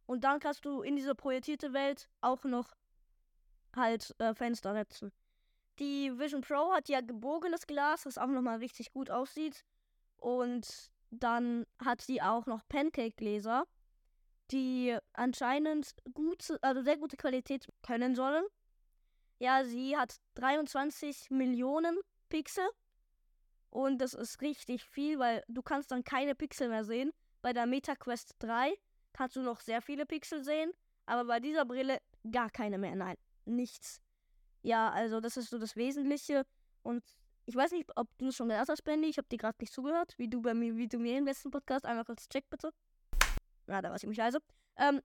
Und 0.06 0.24
dann 0.24 0.40
kannst 0.40 0.64
du 0.64 0.82
in 0.82 0.96
diese 0.96 1.14
projizierte 1.14 1.72
Welt 1.72 2.08
auch 2.20 2.44
noch 2.44 2.74
halt 3.74 4.14
äh, 4.18 4.34
Fenster 4.34 4.72
setzen. 4.74 5.12
Die 5.78 6.18
Vision 6.18 6.42
Pro 6.42 6.72
hat 6.72 6.88
ja 6.88 7.00
gebogenes 7.00 7.66
Glas, 7.66 8.02
das 8.02 8.18
auch 8.18 8.26
nochmal 8.26 8.58
richtig 8.58 8.92
gut 8.92 9.10
aussieht. 9.10 9.64
Und 10.16 10.90
dann 11.10 11.66
hat 11.82 12.02
sie 12.02 12.20
auch 12.22 12.46
noch 12.46 12.66
Pancake-Gläser, 12.68 13.66
die 14.50 14.96
anscheinend 15.12 15.94
gute, 16.12 16.58
also 16.62 16.82
sehr 16.82 16.98
gute 16.98 17.16
Qualität 17.16 17.68
können 17.82 18.14
sollen. 18.14 18.44
Ja, 19.38 19.64
sie 19.64 19.96
hat 19.96 20.16
23 20.34 21.30
Millionen 21.30 21.98
Pixel. 22.28 22.64
Und 23.70 23.98
das 23.98 24.14
ist 24.14 24.40
richtig 24.42 24.84
viel, 24.84 25.18
weil 25.18 25.42
du 25.48 25.62
kannst 25.62 25.90
dann 25.90 26.04
keine 26.04 26.34
Pixel 26.34 26.68
mehr 26.68 26.84
sehen. 26.84 27.12
Bei 27.40 27.52
der 27.52 27.66
MetaQuest 27.66 28.36
3 28.38 28.74
kannst 29.12 29.36
du 29.36 29.42
noch 29.42 29.60
sehr 29.60 29.82
viele 29.82 30.06
Pixel 30.06 30.42
sehen, 30.42 30.72
aber 31.06 31.24
bei 31.24 31.40
dieser 31.40 31.64
Brille 31.64 31.98
gar 32.30 32.50
keine 32.50 32.78
mehr. 32.78 32.94
Nein, 32.94 33.16
nichts. 33.44 34.00
Ja, 34.62 34.90
also 34.90 35.20
das 35.20 35.36
ist 35.36 35.50
so 35.50 35.58
das 35.58 35.76
Wesentliche. 35.76 36.44
Und 36.82 37.04
ich 37.46 37.56
weiß 37.56 37.72
nicht, 37.72 37.90
ob 37.96 38.08
du 38.18 38.28
es 38.28 38.36
schon 38.36 38.48
gesagt 38.48 38.68
hast, 38.68 38.82
Benny. 38.84 39.08
Ich 39.08 39.18
habe 39.18 39.28
dir 39.28 39.38
gerade 39.38 39.56
nicht 39.60 39.72
zugehört, 39.72 40.14
wie 40.18 40.28
du 40.28 40.40
bei 40.40 40.54
mir, 40.54 40.76
wie 40.76 40.88
du 40.88 40.98
mir 40.98 41.18
im 41.18 41.24
letzten 41.24 41.50
Podcast. 41.50 41.84
Einmal 41.84 42.04
kurz 42.04 42.28
check, 42.28 42.48
bitte. 42.48 42.72
Ja, 43.66 43.82
da 43.82 43.88
war 43.88 43.96
ich 43.96 44.06
mich 44.06 44.16
leise. 44.16 44.38
Ähm, 44.76 45.00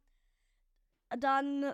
dann 1.10 1.74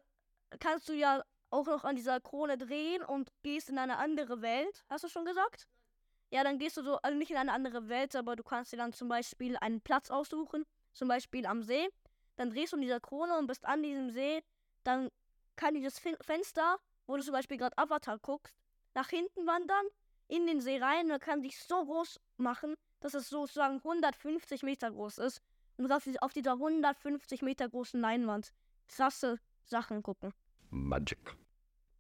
kannst 0.59 0.88
du 0.88 0.94
ja 0.94 1.24
auch 1.50 1.68
noch 1.68 1.83
an 1.83 1.95
dieser 1.95 2.19
Krone 2.19 2.57
drehen 2.57 3.03
und 3.03 3.31
gehst 3.44 3.69
in 3.69 3.77
eine 3.77 3.97
andere 3.97 4.41
Welt. 4.41 4.83
Hast 4.89 5.03
du 5.03 5.09
schon 5.09 5.25
gesagt? 5.25 5.68
Ja, 6.31 6.44
dann 6.44 6.57
gehst 6.57 6.77
du 6.77 6.83
so, 6.83 6.97
also 6.97 7.18
nicht 7.18 7.29
in 7.29 7.38
eine 7.38 7.51
andere 7.51 7.89
Welt, 7.89 8.15
aber 8.15 8.36
du 8.36 8.44
kannst 8.44 8.71
dir 8.74 8.77
dann 8.77 8.94
zum 8.94 9.07
Beispiel 9.07 9.56
einen 9.57 9.81
Platz 9.81 10.10
aussuchen, 10.10 10.65
zum 10.93 11.08
Beispiel 11.08 11.46
am 11.46 11.62
See. 11.62 11.89
Dann 12.36 12.50
drehst 12.50 12.74
du 12.74 12.78
in 12.78 12.82
dieser 12.82 13.00
Krone 13.00 13.38
und 13.38 13.48
bist 13.48 13.66
an 13.66 13.84
diesem 13.84 14.10
See. 14.12 14.44
Dann 14.84 15.10
kann 15.56 15.75
dieses 15.75 16.00
Fenster 16.00 16.80
wo 17.08 17.18
du 17.18 17.24
zum 17.24 17.34
Beispiel 17.34 17.58
gerade 17.58 17.78
Avatar 17.78 18.18
guckst, 18.20 18.56
nach 18.94 19.10
hinten 19.10 19.46
wandern, 19.46 19.86
in 20.28 20.48
den 20.48 20.62
See 20.62 20.80
rein, 20.80 21.12
und 21.12 21.22
kann 21.22 21.42
sich 21.42 21.60
so 21.60 21.86
groß 21.86 22.20
machen, 22.38 22.75
dass 23.00 23.13
es 23.13 23.30
sozusagen 23.30 23.78
150 23.78 24.63
Meter 24.63 24.92
groß 24.92 25.18
ist. 25.20 25.42
Und 25.78 25.92
auf, 25.92 26.08
auf 26.22 26.34
dieser 26.34 26.54
150 26.54 27.42
Meter 27.42 27.68
großen 27.68 28.00
Leinwand 28.00 28.54
krasse 28.88 29.40
Sachen 29.63 30.04
gucken. 30.04 30.34
Magic. 30.70 31.36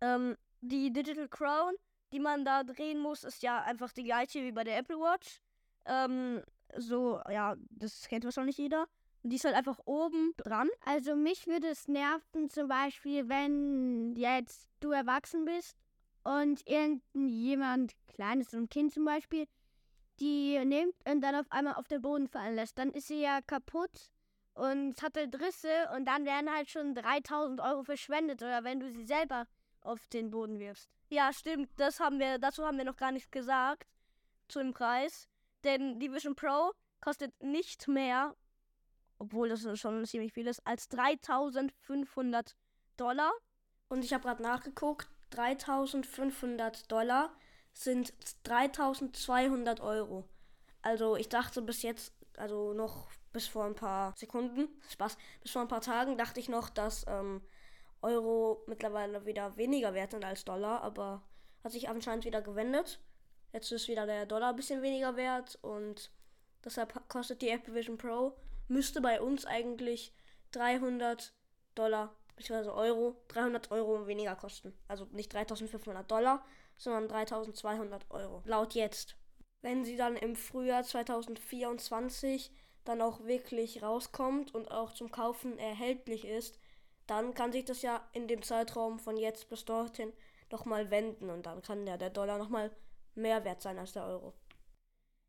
Ähm, 0.01 0.37
die 0.61 0.93
Digital 0.93 1.27
Crown, 1.27 1.75
die 2.11 2.19
man 2.19 2.45
da 2.45 2.63
drehen 2.63 2.99
muss, 2.99 3.23
ist 3.23 3.41
ja 3.41 3.61
einfach 3.63 3.91
die 3.91 4.03
gleiche 4.03 4.43
wie 4.43 4.51
bei 4.51 4.63
der 4.63 4.77
Apple 4.77 4.97
Watch. 4.97 5.41
Ähm, 5.85 6.43
so, 6.77 7.19
ja, 7.29 7.55
das 7.71 8.07
kennt 8.07 8.25
wahrscheinlich 8.25 8.57
jeder. 8.57 8.87
Die 9.23 9.37
ist 9.37 9.45
halt 9.45 9.55
einfach 9.55 9.79
oben 9.85 10.33
dran. 10.37 10.69
Also 10.85 11.15
mich 11.15 11.47
würde 11.47 11.67
es 11.67 11.87
nerven, 11.87 12.49
zum 12.49 12.67
Beispiel, 12.67 13.29
wenn 13.29 14.15
jetzt 14.17 14.67
du 14.81 14.91
erwachsen 14.91 15.45
bist 15.45 15.77
und 16.23 16.67
irgendjemand, 16.67 17.93
kleines, 18.07 18.51
so 18.51 18.57
ein 18.57 18.69
Kind 18.69 18.93
zum 18.93 19.05
Beispiel, 19.05 19.47
die 20.19 20.63
nimmt 20.65 20.95
und 21.09 21.21
dann 21.21 21.35
auf 21.35 21.51
einmal 21.51 21.75
auf 21.75 21.87
den 21.87 22.01
Boden 22.01 22.27
fallen 22.27 22.55
lässt. 22.55 22.77
Dann 22.77 22.91
ist 22.91 23.07
sie 23.07 23.21
ja 23.21 23.41
kaputt 23.41 24.11
und 24.53 25.01
hat 25.01 25.17
halt 25.17 25.39
Risse 25.39 25.89
und 25.95 26.05
dann 26.05 26.25
werden 26.25 26.53
halt 26.53 26.69
schon 26.69 26.93
3000 26.93 27.61
Euro 27.61 27.83
verschwendet 27.83 28.41
oder 28.41 28.63
wenn 28.63 28.79
du 28.79 28.91
sie 28.91 29.05
selber 29.05 29.47
auf 29.81 30.07
den 30.09 30.29
Boden 30.31 30.59
wirfst. 30.59 30.89
Ja, 31.09 31.31
stimmt. 31.33 31.69
Das 31.77 31.99
haben 31.99 32.19
wir, 32.19 32.39
dazu 32.39 32.65
haben 32.65 32.77
wir 32.77 32.85
noch 32.85 32.97
gar 32.97 33.11
nichts 33.11 33.31
gesagt 33.31 33.87
zu 34.47 34.59
dem 34.59 34.73
Preis. 34.73 35.27
Denn 35.63 35.99
die 35.99 36.11
Vision 36.11 36.35
Pro 36.35 36.71
kostet 37.01 37.41
nicht 37.41 37.87
mehr 37.87 38.35
obwohl 39.23 39.49
das 39.49 39.65
schon 39.79 40.05
ziemlich 40.05 40.33
viel 40.33 40.47
ist, 40.47 40.65
als 40.67 40.89
3500 40.89 42.55
Dollar. 42.97 43.31
Und 43.87 44.03
ich 44.03 44.13
habe 44.13 44.23
gerade 44.23 44.43
nachgeguckt, 44.43 45.07
3500 45.29 46.91
Dollar 46.91 47.33
sind 47.73 48.13
3200 48.43 49.79
Euro. 49.79 50.27
Also 50.81 51.15
ich 51.15 51.29
dachte 51.29 51.61
bis 51.61 51.81
jetzt, 51.81 52.13
also 52.37 52.73
noch 52.73 53.07
bis 53.31 53.47
vor 53.47 53.65
ein 53.65 53.75
paar 53.75 54.13
Sekunden, 54.17 54.67
Spaß, 54.91 55.17
bis 55.41 55.51
vor 55.51 55.61
ein 55.61 55.67
paar 55.67 55.81
Tagen 55.81 56.17
dachte 56.17 56.39
ich 56.39 56.49
noch, 56.49 56.69
dass 56.69 57.05
ähm, 57.07 57.41
Euro 58.01 58.63
mittlerweile 58.67 59.25
wieder 59.25 59.55
weniger 59.55 59.93
wert 59.93 60.11
sind 60.11 60.25
als 60.25 60.43
Dollar, 60.43 60.81
aber 60.81 61.23
hat 61.63 61.71
sich 61.71 61.87
anscheinend 61.87 62.25
wieder 62.25 62.41
gewendet. 62.41 62.99
Jetzt 63.53 63.71
ist 63.71 63.87
wieder 63.87 64.05
der 64.05 64.25
Dollar 64.25 64.49
ein 64.49 64.55
bisschen 64.55 64.81
weniger 64.81 65.15
wert 65.15 65.57
und 65.61 66.11
deshalb 66.65 67.07
kostet 67.07 67.41
die 67.41 67.49
Apple 67.49 67.73
Vision 67.73 67.97
Pro, 67.97 68.35
müsste 68.67 69.01
bei 69.01 69.21
uns 69.21 69.45
eigentlich 69.45 70.13
300 70.51 71.33
Dollar 71.75 72.15
bzw. 72.35 72.69
Euro, 72.69 73.15
300 73.29 73.71
Euro 73.71 74.07
weniger 74.07 74.35
kosten. 74.35 74.73
Also 74.87 75.05
nicht 75.11 75.33
3500 75.33 76.09
Dollar, 76.09 76.45
sondern 76.77 77.07
3200 77.07 78.09
Euro. 78.11 78.41
Laut 78.45 78.73
jetzt. 78.73 79.15
Wenn 79.61 79.85
sie 79.85 79.95
dann 79.95 80.15
im 80.17 80.35
Frühjahr 80.35 80.83
2024 80.83 82.51
dann 82.83 83.01
auch 83.01 83.23
wirklich 83.23 83.81
rauskommt 83.81 84.53
und 84.53 84.71
auch 84.71 84.93
zum 84.93 85.09
Kaufen 85.09 85.57
erhältlich 85.57 86.25
ist, 86.25 86.59
dann 87.07 87.33
kann 87.33 87.51
sich 87.51 87.65
das 87.65 87.81
ja 87.81 88.07
in 88.13 88.27
dem 88.27 88.41
Zeitraum 88.41 88.99
von 88.99 89.17
jetzt 89.17 89.49
bis 89.49 89.65
dorthin 89.65 90.11
nochmal 90.51 90.91
wenden 90.91 91.29
und 91.29 91.45
dann 91.45 91.61
kann 91.61 91.87
ja 91.87 91.97
der 91.97 92.09
Dollar 92.09 92.37
nochmal 92.37 92.71
mehr 93.15 93.43
wert 93.45 93.61
sein 93.61 93.79
als 93.79 93.93
der 93.93 94.05
Euro. 94.05 94.33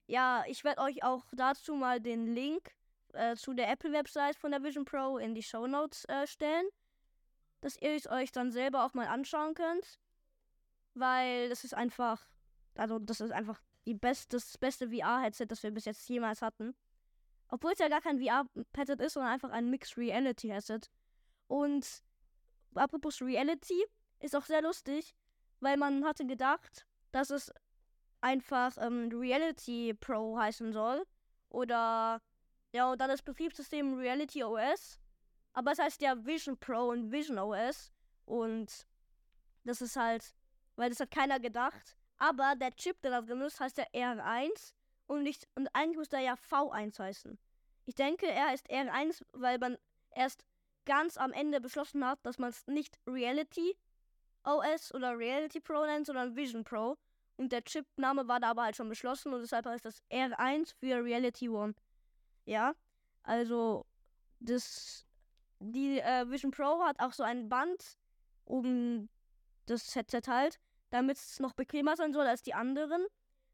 Ja, 0.07 0.45
ich 0.49 0.64
werde 0.64 0.83
euch 0.83 1.03
auch 1.03 1.25
dazu 1.33 1.75
mal 1.75 2.00
den 2.00 2.26
Link 2.26 2.71
äh, 3.14 3.37
zu 3.37 3.54
der 3.54 3.71
Apple-Website 3.71 4.37
von 4.37 4.50
der 4.50 4.62
Vision 4.62 4.85
Pro 4.85 5.18
in 5.18 5.35
die 5.35 5.42
Show 5.42 5.66
Notes 5.66 6.04
äh, 6.06 6.26
stellen, 6.26 6.66
dass 7.61 7.76
ihr 7.80 7.94
es 7.94 8.09
euch 8.09 8.33
dann 8.33 8.52
selber 8.52 8.85
auch 8.85 8.94
mal 8.94 9.06
anschauen 9.06 9.54
könnt, 9.54 9.99
weil 10.94 11.49
das 11.49 11.64
ist 11.64 11.75
einfach, 11.75 12.26
also 12.76 12.99
das 12.99 13.21
ist 13.21 13.33
einfach 13.33 13.61
die 13.87 13.94
best, 13.94 14.33
das 14.33 14.59
beste 14.59 14.88
VR-Headset, 14.88 15.47
das 15.47 15.62
wir 15.62 15.71
bis 15.71 15.85
jetzt 15.85 16.09
jemals 16.09 16.42
hatten. 16.42 16.75
Obwohl 17.49 17.73
es 17.73 17.78
ja 17.78 17.88
gar 17.88 18.00
kein 18.00 18.18
VR-Headset 18.18 19.02
ist, 19.02 19.14
sondern 19.14 19.33
einfach 19.33 19.50
ein 19.50 19.71
Mixed 19.71 19.97
Reality-Headset. 19.97 20.80
Und 21.47 22.02
apropos 22.75 23.21
Reality, 23.21 23.85
ist 24.25 24.35
auch 24.35 24.44
sehr 24.44 24.62
lustig, 24.62 25.14
weil 25.61 25.76
man 25.76 26.04
hatte 26.04 26.26
gedacht, 26.26 26.87
dass 27.12 27.30
es 27.30 27.52
einfach 28.21 28.76
ähm, 28.78 29.11
Reality 29.12 29.94
Pro 29.94 30.38
heißen 30.38 30.73
soll. 30.73 31.04
Oder 31.50 32.21
ja, 32.75 32.90
und 32.90 33.00
dann 33.00 33.09
das 33.09 33.23
Betriebssystem 33.23 33.95
Reality 33.95 34.43
OS. 34.43 34.99
Aber 35.52 35.71
es 35.71 35.78
heißt 35.78 36.02
ja 36.02 36.26
Vision 36.26 36.59
Pro 36.59 36.88
und 36.88 37.12
Vision 37.12 37.38
OS. 37.38 37.93
Und 38.25 38.88
das 39.62 39.81
ist 39.81 39.95
halt, 39.95 40.35
weil 40.75 40.90
das 40.90 40.99
hat 40.99 41.12
keiner 41.12 41.38
gedacht. 41.38 41.97
Aber 42.19 42.57
der 42.57 42.75
Chip, 42.75 43.00
der 43.02 43.12
da 43.12 43.21
drin 43.21 43.43
ist, 43.43 43.61
heißt 43.61 43.78
ja 43.78 43.85
R1 43.95 44.73
und 45.07 45.23
nicht 45.23 45.47
und 45.54 45.69
eigentlich 45.73 45.99
muss 45.99 46.09
der 46.09 46.21
ja 46.21 46.35
V1 46.35 46.99
heißen. 46.99 47.38
Ich 47.87 47.95
denke, 47.95 48.26
er 48.26 48.52
ist 48.52 48.69
R1, 48.69 49.23
weil 49.33 49.59
man 49.59 49.78
erst 50.11 50.45
ganz 50.85 51.16
am 51.16 51.33
Ende 51.33 51.61
beschlossen 51.61 52.04
hat, 52.04 52.19
dass 52.26 52.38
man 52.38 52.50
es 52.50 52.66
nicht 52.66 52.99
Reality 53.07 53.76
OS 54.43 54.93
oder 54.93 55.16
Reality 55.16 55.61
Pro 55.61 55.85
nennt, 55.87 56.07
sondern 56.07 56.35
Vision 56.35 56.64
Pro. 56.64 56.97
Und 57.37 57.52
der 57.52 57.62
Chipname 57.62 58.26
war 58.26 58.40
da 58.40 58.50
aber 58.50 58.64
halt 58.64 58.75
schon 58.75 58.88
beschlossen 58.88 59.33
und 59.33 59.43
deshalb 59.43 59.66
heißt 59.66 59.85
das 59.85 60.02
R1 60.11 60.75
für 60.75 61.04
Reality 61.04 61.49
One. 61.49 61.75
Ja, 62.45 62.75
also 63.23 63.87
das 64.41 65.07
die 65.61 66.01
äh, 66.01 66.29
Vision 66.31 66.51
Pro 66.51 66.83
hat 66.83 67.01
auch 67.01 67.13
so 67.13 67.23
ein 67.23 67.49
Band 67.49 67.97
um 68.45 69.09
das 69.67 69.95
Headset 69.95 70.23
halt, 70.27 70.61
damit 70.91 71.17
es 71.17 71.41
noch 71.41 71.55
bequemer 71.55 71.97
sein 71.97 72.13
soll 72.13 72.27
als 72.27 72.43
die 72.43 72.55
anderen. 72.55 73.07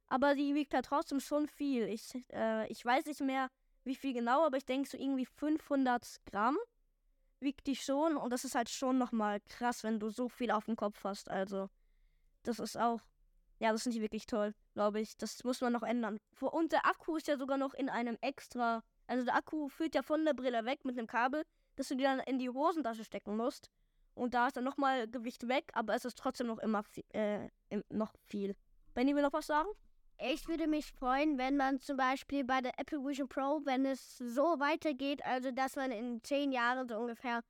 Aber 0.09 0.35
die 0.35 0.55
wiegt 0.55 0.75
halt 0.75 0.87
trotzdem 0.87 1.21
schon 1.21 1.47
viel. 1.47 1.85
Ich, 1.85 2.13
äh, 2.33 2.67
ich 2.69 2.85
weiß 2.85 3.07
nicht 3.07 3.21
mehr, 3.21 3.49
wie 3.85 3.95
viel 3.95 4.13
genau, 4.13 4.45
aber 4.45 4.57
ich 4.57 4.67
denke 4.67 4.89
so 4.89 4.99
irgendwie 4.99 5.25
500 5.25 6.21
Gramm 6.27 6.59
wiegt 7.39 7.67
die 7.69 7.77
schon. 7.77 8.17
Und 8.17 8.33
das 8.33 8.45
ist 8.45 8.57
halt 8.57 8.69
schon 8.69 8.99
nochmal 8.99 9.41
krass, 9.49 9.85
wenn 9.85 10.01
du 10.01 10.11
so 10.11 10.29
viel 10.29 10.51
auf 10.51 10.65
dem 10.67 10.77
Kopf 10.77 11.05
hast. 11.05 11.31
Also, 11.31 11.71
das 12.43 12.59
ist 12.59 12.77
auch, 12.77 13.01
ja, 13.61 13.71
das 13.71 13.85
finde 13.85 13.99
ich 13.99 14.03
wirklich 14.03 14.27
toll, 14.27 14.55
glaube 14.81 15.01
ich. 15.01 15.15
Das 15.19 15.45
muss 15.45 15.61
man 15.61 15.75
noch 15.75 15.83
ändern. 15.83 16.19
Und 16.41 16.73
der 16.73 16.87
Akku 16.87 17.17
ist 17.17 17.29
ja 17.29 17.37
sogar 17.37 17.59
noch 17.59 17.75
in 17.75 17.91
einem 17.91 18.17
extra, 18.23 18.83
also 19.07 19.27
der 19.27 19.35
Akku 19.35 19.69
führt 19.69 19.95
ja 19.95 20.01
von 20.01 20.25
der 20.25 20.33
Brille 20.33 20.65
weg 20.65 20.87
mit 20.87 20.97
einem 20.97 21.07
Kabel, 21.07 21.45
dass 21.77 21.89
du 21.89 21.97
die 21.97 22.05
dann 22.05 22.21
in 22.21 22.39
die 22.39 22.49
Hosentasche 22.49 23.05
stecken 23.05 23.37
musst. 23.37 23.69
Und 24.15 24.33
da 24.33 24.47
ist 24.47 24.57
dann 24.57 24.65
nochmal 24.65 25.07
Gewicht 25.07 25.49
weg, 25.49 25.65
aber 25.75 25.95
es 25.95 26.07
ist 26.07 26.17
trotzdem 26.17 26.47
noch 26.47 26.59
immer 26.59 26.83
viel, 26.83 27.05
äh, 27.13 27.51
noch 27.91 28.15
viel. 28.25 28.57
Benny 28.95 29.15
will 29.15 29.23
noch 29.23 29.35
was 29.35 29.49
sagen? 29.49 29.69
Ich 30.19 30.49
würde 30.49 30.67
mich 30.67 30.91
freuen, 30.93 31.37
wenn 31.37 31.59
man 31.59 31.79
zum 31.81 31.99
Beispiel 31.99 32.45
bei 32.45 32.63
der 32.63 32.79
Apple 32.79 33.05
Vision 33.05 33.29
Pro, 33.29 33.61
wenn 33.65 33.85
es 33.85 34.17
so 34.17 34.59
weitergeht, 34.61 35.23
also 35.27 35.51
dass 35.51 35.77
man 35.77 35.93
in 35.93 36.25
zehn 36.25 36.53
Jahren 36.53 36.89
so 36.89 36.97
ungefähr 36.97 37.43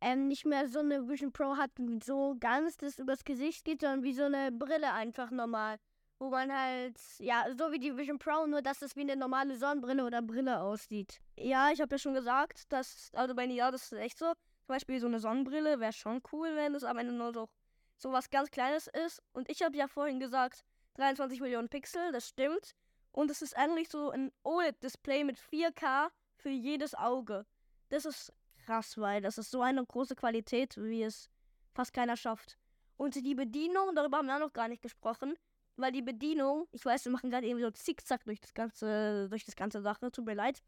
ähm, 0.00 0.26
nicht 0.26 0.44
mehr 0.44 0.68
so 0.68 0.80
eine 0.80 1.08
Vision 1.08 1.32
Pro 1.32 1.56
hat, 1.56 1.70
so 2.04 2.36
ganz 2.40 2.76
das 2.78 2.98
übers 2.98 3.22
Gesicht 3.22 3.64
geht, 3.64 3.80
sondern 3.80 4.02
wie 4.02 4.12
so 4.12 4.24
eine 4.24 4.50
Brille 4.50 4.92
einfach 4.92 5.30
normal. 5.30 5.78
Wo 6.18 6.30
man 6.30 6.52
halt, 6.52 6.98
ja, 7.18 7.46
so 7.56 7.70
wie 7.70 7.78
die 7.78 7.96
Vision 7.96 8.18
Pro, 8.18 8.46
nur 8.46 8.60
dass 8.60 8.82
es 8.82 8.96
wie 8.96 9.02
eine 9.02 9.14
normale 9.14 9.56
Sonnenbrille 9.56 10.04
oder 10.04 10.20
Brille 10.20 10.60
aussieht. 10.60 11.20
Ja, 11.36 11.70
ich 11.70 11.80
habe 11.80 11.94
ja 11.94 11.98
schon 11.98 12.14
gesagt, 12.14 12.72
dass, 12.72 13.10
also 13.14 13.34
bei 13.34 13.44
ja, 13.44 13.70
das 13.70 13.92
ist 13.92 13.98
echt 13.98 14.18
so. 14.18 14.26
Zum 14.26 14.74
Beispiel 14.74 15.00
so 15.00 15.06
eine 15.06 15.20
Sonnenbrille 15.20 15.78
wäre 15.80 15.92
schon 15.92 16.20
cool, 16.32 16.54
wenn 16.56 16.74
es 16.74 16.84
am 16.84 16.98
Ende 16.98 17.12
nur 17.12 17.32
so, 17.32 17.48
so 17.96 18.12
was 18.12 18.30
ganz 18.30 18.50
Kleines 18.50 18.88
ist. 18.88 19.22
Und 19.32 19.48
ich 19.48 19.62
habe 19.62 19.76
ja 19.76 19.86
vorhin 19.86 20.18
gesagt, 20.18 20.64
23 20.94 21.40
Millionen 21.40 21.68
Pixel, 21.68 22.12
das 22.12 22.28
stimmt. 22.28 22.74
Und 23.12 23.30
es 23.30 23.40
ist 23.40 23.56
eigentlich 23.56 23.88
so 23.88 24.10
ein 24.10 24.32
OLED-Display 24.42 25.24
mit 25.24 25.38
4K 25.38 26.08
für 26.36 26.50
jedes 26.50 26.94
Auge. 26.94 27.46
Das 27.88 28.04
ist 28.04 28.32
krass, 28.66 28.98
weil 28.98 29.22
das 29.22 29.38
ist 29.38 29.50
so 29.50 29.62
eine 29.62 29.84
große 29.84 30.14
Qualität, 30.14 30.76
wie 30.76 31.02
es 31.02 31.30
fast 31.72 31.94
keiner 31.94 32.16
schafft. 32.16 32.58
Und 32.96 33.14
die 33.14 33.34
Bedienung, 33.34 33.94
darüber 33.94 34.18
haben 34.18 34.26
wir 34.26 34.34
auch 34.34 34.40
noch 34.40 34.52
gar 34.52 34.68
nicht 34.68 34.82
gesprochen, 34.82 35.36
weil 35.78 35.92
die 35.92 36.02
Bedienung, 36.02 36.66
ich 36.72 36.84
weiß, 36.84 37.04
wir 37.04 37.12
machen 37.12 37.30
gerade 37.30 37.46
eben 37.46 37.60
so 37.60 37.70
Zickzack 37.70 38.24
durch 38.24 38.40
das 38.40 38.52
ganze, 38.54 39.28
durch 39.28 39.44
das 39.44 39.56
ganze 39.56 39.80
Sache, 39.80 40.10
tut 40.10 40.26
mir 40.26 40.34
leid. 40.34 40.62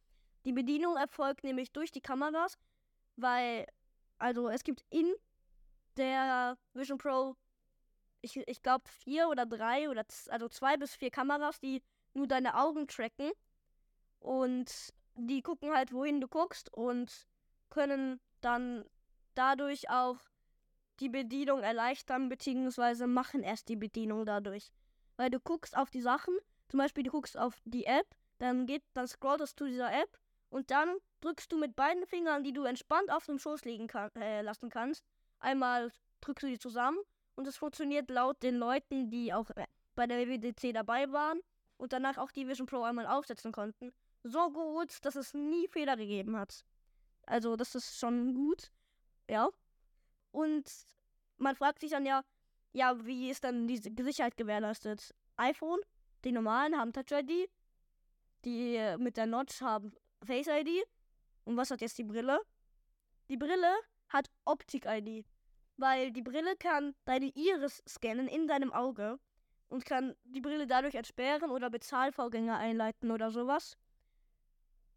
Die 0.45 0.52
Bedienung 0.52 0.97
erfolgt 0.97 1.45
nämlich 1.45 1.73
durch 1.73 1.90
die 1.90 2.00
Kameras, 2.00 2.57
weil, 3.17 3.67
also 4.19 4.49
es 4.49 4.64
gibt 4.64 4.85
in 4.90 5.12
der 5.97 6.57
Vision 6.73 6.99
Pro 6.99 7.37
ich, 8.23 8.37
ich 8.37 8.62
glaube, 8.62 8.88
vier 8.88 9.29
oder 9.29 9.47
drei 9.47 9.88
oder 9.88 10.05
also 10.29 10.49
zwei 10.49 10.76
bis 10.76 10.95
vier 10.95 11.11
Kameras, 11.11 11.59
die 11.61 11.83
nur 12.14 12.26
deine 12.26 12.57
Augen 12.57 12.87
tracken. 12.87 13.31
Und 14.19 14.93
die 15.17 15.43
gucken 15.43 15.73
halt, 15.73 15.93
wohin 15.93 16.21
du 16.21 16.29
guckst 16.29 16.73
und 16.73 17.26
können 17.71 18.21
dann 18.40 18.85
dadurch 19.35 19.88
auch 19.90 20.19
die 21.00 21.09
Bedienung 21.09 21.61
erleichtern, 21.61 22.29
beziehungsweise 22.29 23.07
machen 23.07 23.43
erst 23.43 23.69
die 23.69 23.76
Bedienung 23.76 24.26
dadurch. 24.26 24.71
Weil 25.20 25.28
du 25.28 25.38
guckst 25.38 25.76
auf 25.76 25.90
die 25.90 26.00
Sachen, 26.00 26.34
zum 26.70 26.78
Beispiel 26.78 27.04
du 27.04 27.10
guckst 27.10 27.36
auf 27.36 27.60
die 27.66 27.84
App, 27.84 28.06
dann 28.38 28.64
geht, 28.64 28.82
dann 28.94 29.06
scrollst 29.06 29.60
du 29.60 29.66
dieser 29.66 29.92
App 29.92 30.18
und 30.48 30.70
dann 30.70 30.96
drückst 31.20 31.52
du 31.52 31.58
mit 31.58 31.76
beiden 31.76 32.06
Fingern, 32.06 32.42
die 32.42 32.54
du 32.54 32.64
entspannt 32.64 33.12
auf 33.12 33.26
dem 33.26 33.38
Schoß 33.38 33.66
liegen 33.66 33.86
kann, 33.86 34.10
äh, 34.16 34.40
lassen 34.40 34.70
kannst, 34.70 35.04
einmal 35.38 35.92
drückst 36.22 36.44
du 36.44 36.46
die 36.46 36.58
zusammen 36.58 36.96
und 37.34 37.46
es 37.46 37.58
funktioniert 37.58 38.08
laut 38.08 38.42
den 38.42 38.56
Leuten, 38.56 39.10
die 39.10 39.34
auch 39.34 39.50
äh, 39.50 39.66
bei 39.94 40.06
der 40.06 40.26
WWDC 40.26 40.72
dabei 40.72 41.12
waren 41.12 41.42
und 41.76 41.92
danach 41.92 42.16
auch 42.16 42.30
die 42.30 42.48
Vision 42.48 42.66
Pro 42.66 42.80
einmal 42.84 43.06
aufsetzen 43.06 43.52
konnten, 43.52 43.92
so 44.22 44.50
gut, 44.50 45.04
dass 45.04 45.16
es 45.16 45.34
nie 45.34 45.68
Fehler 45.68 45.98
gegeben 45.98 46.34
hat. 46.38 46.64
Also 47.26 47.56
das 47.56 47.74
ist 47.74 47.98
schon 47.98 48.32
gut, 48.32 48.72
ja. 49.28 49.50
Und 50.30 50.64
man 51.36 51.56
fragt 51.56 51.80
sich 51.80 51.90
dann 51.90 52.06
ja, 52.06 52.24
ja, 52.72 53.04
wie 53.04 53.30
ist 53.30 53.44
dann 53.44 53.66
diese 53.66 53.90
Sicherheit 53.98 54.36
gewährleistet? 54.36 55.14
iPhone, 55.36 55.80
die 56.24 56.32
normalen 56.32 56.76
haben 56.76 56.92
Touch 56.92 57.12
ID, 57.12 57.48
die 58.44 58.76
äh, 58.76 58.98
mit 58.98 59.16
der 59.16 59.26
Notch 59.26 59.60
haben 59.60 59.92
Face 60.22 60.48
ID. 60.48 60.84
Und 61.44 61.56
was 61.56 61.70
hat 61.70 61.80
jetzt 61.80 61.98
die 61.98 62.04
Brille? 62.04 62.40
Die 63.28 63.36
Brille 63.36 63.74
hat 64.08 64.30
Optik 64.44 64.84
ID 64.86 65.24
weil 65.80 66.12
die 66.12 66.22
Brille 66.22 66.56
kann 66.56 66.94
deine 67.04 67.26
Iris 67.34 67.82
scannen 67.88 68.28
in 68.28 68.46
deinem 68.46 68.72
Auge 68.72 69.18
und 69.68 69.84
kann 69.84 70.14
die 70.24 70.40
Brille 70.40 70.66
dadurch 70.66 70.94
entsperren 70.94 71.50
oder 71.50 71.70
Bezahlvorgänge 71.70 72.56
einleiten 72.56 73.10
oder 73.10 73.30
sowas. 73.30 73.76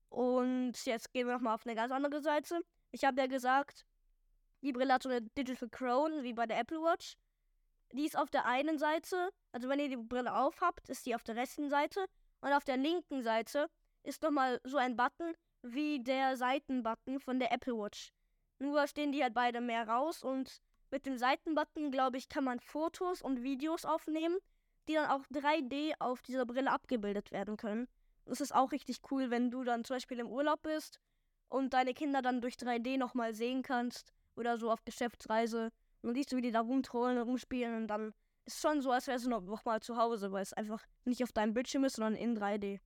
Und 0.09 0.73
jetzt 0.85 1.13
gehen 1.13 1.27
wir 1.27 1.33
nochmal 1.33 1.55
auf 1.55 1.65
eine 1.65 1.75
ganz 1.75 1.91
andere 1.91 2.21
Seite. 2.21 2.61
Ich 2.91 3.03
habe 3.03 3.19
ja 3.21 3.27
gesagt, 3.27 3.85
die 4.61 4.73
Brille 4.73 4.93
hat 4.93 5.03
so 5.03 5.09
eine 5.09 5.21
Digital 5.21 5.69
Crown 5.69 6.23
wie 6.23 6.33
bei 6.33 6.45
der 6.45 6.59
Apple 6.59 6.81
Watch. 6.81 7.15
Die 7.93 8.05
ist 8.05 8.17
auf 8.17 8.31
der 8.31 8.45
einen 8.45 8.79
Seite, 8.79 9.29
also 9.51 9.69
wenn 9.69 9.79
ihr 9.79 9.87
die 9.87 9.97
Brille 9.97 10.35
aufhabt, 10.35 10.89
ist 10.89 11.05
die 11.05 11.13
auf 11.13 11.23
der 11.23 11.35
rechten 11.35 11.69
Seite. 11.69 12.05
Und 12.41 12.51
auf 12.51 12.63
der 12.63 12.75
linken 12.75 13.21
Seite 13.21 13.69
ist 14.01 14.23
nochmal 14.23 14.59
so 14.63 14.77
ein 14.77 14.97
Button 14.97 15.35
wie 15.61 16.03
der 16.03 16.35
Seitenbutton 16.35 17.19
von 17.19 17.39
der 17.39 17.51
Apple 17.51 17.77
Watch. 17.77 18.11
Nur 18.57 18.87
stehen 18.87 19.11
die 19.11 19.21
halt 19.21 19.35
beide 19.35 19.61
mehr 19.61 19.87
raus 19.87 20.23
und 20.23 20.59
mit 20.89 21.05
dem 21.05 21.17
Seitenbutton, 21.17 21.91
glaube 21.91 22.17
ich, 22.17 22.29
kann 22.29 22.43
man 22.43 22.59
Fotos 22.59 23.21
und 23.21 23.43
Videos 23.43 23.85
aufnehmen, 23.85 24.37
die 24.87 24.93
dann 24.93 25.09
auch 25.09 25.23
3D 25.31 25.93
auf 25.99 26.23
dieser 26.23 26.47
Brille 26.47 26.71
abgebildet 26.71 27.31
werden 27.31 27.57
können. 27.57 27.87
Das 28.25 28.41
ist 28.41 28.55
auch 28.55 28.71
richtig 28.71 29.01
cool, 29.11 29.29
wenn 29.29 29.51
du 29.51 29.63
dann 29.63 29.85
zum 29.85 29.97
Beispiel 29.97 30.19
im 30.19 30.31
Urlaub 30.31 30.63
bist 30.63 30.99
und 31.47 31.73
deine 31.73 31.93
Kinder 31.93 32.23
dann 32.23 32.41
durch 32.41 32.55
3D 32.55 32.97
nochmal 32.97 33.35
sehen 33.35 33.61
kannst 33.61 34.13
oder 34.35 34.57
so 34.57 34.71
auf 34.71 34.83
Geschäftsreise. 34.83 35.71
Und 36.03 36.09
dann 36.09 36.15
siehst 36.15 36.31
du, 36.33 36.35
wie 36.35 36.41
die 36.41 36.51
da 36.51 36.59
rumtrollen 36.59 37.17
rumspielen 37.17 37.75
und 37.75 37.87
dann 37.87 38.13
ist 38.45 38.61
schon 38.61 38.81
so, 38.81 38.91
als 38.91 39.07
wärst 39.07 39.25
du 39.25 39.29
noch 39.29 39.63
mal 39.63 39.81
zu 39.81 39.95
Hause, 39.95 40.33
weil 40.33 40.43
es 40.43 40.51
einfach 40.51 40.83
nicht 41.05 41.23
auf 41.23 41.31
deinem 41.31 41.53
Bildschirm 41.53 41.85
ist, 41.85 41.95
sondern 41.95 42.15
in 42.15 42.37
3D. 42.37 42.81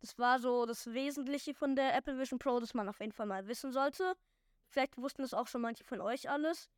Das 0.00 0.16
war 0.18 0.38
so 0.38 0.66
das 0.66 0.86
Wesentliche 0.92 1.52
von 1.52 1.74
der 1.74 1.96
Apple 1.96 2.16
Vision 2.16 2.38
Pro, 2.38 2.60
das 2.60 2.72
man 2.72 2.88
auf 2.88 3.00
jeden 3.00 3.12
Fall 3.12 3.26
mal 3.26 3.48
wissen 3.48 3.72
sollte. 3.72 4.14
Vielleicht 4.68 4.96
wussten 4.96 5.22
es 5.22 5.34
auch 5.34 5.48
schon 5.48 5.62
manche 5.62 5.82
von 5.82 6.00
euch 6.00 6.30
alles. 6.30 6.70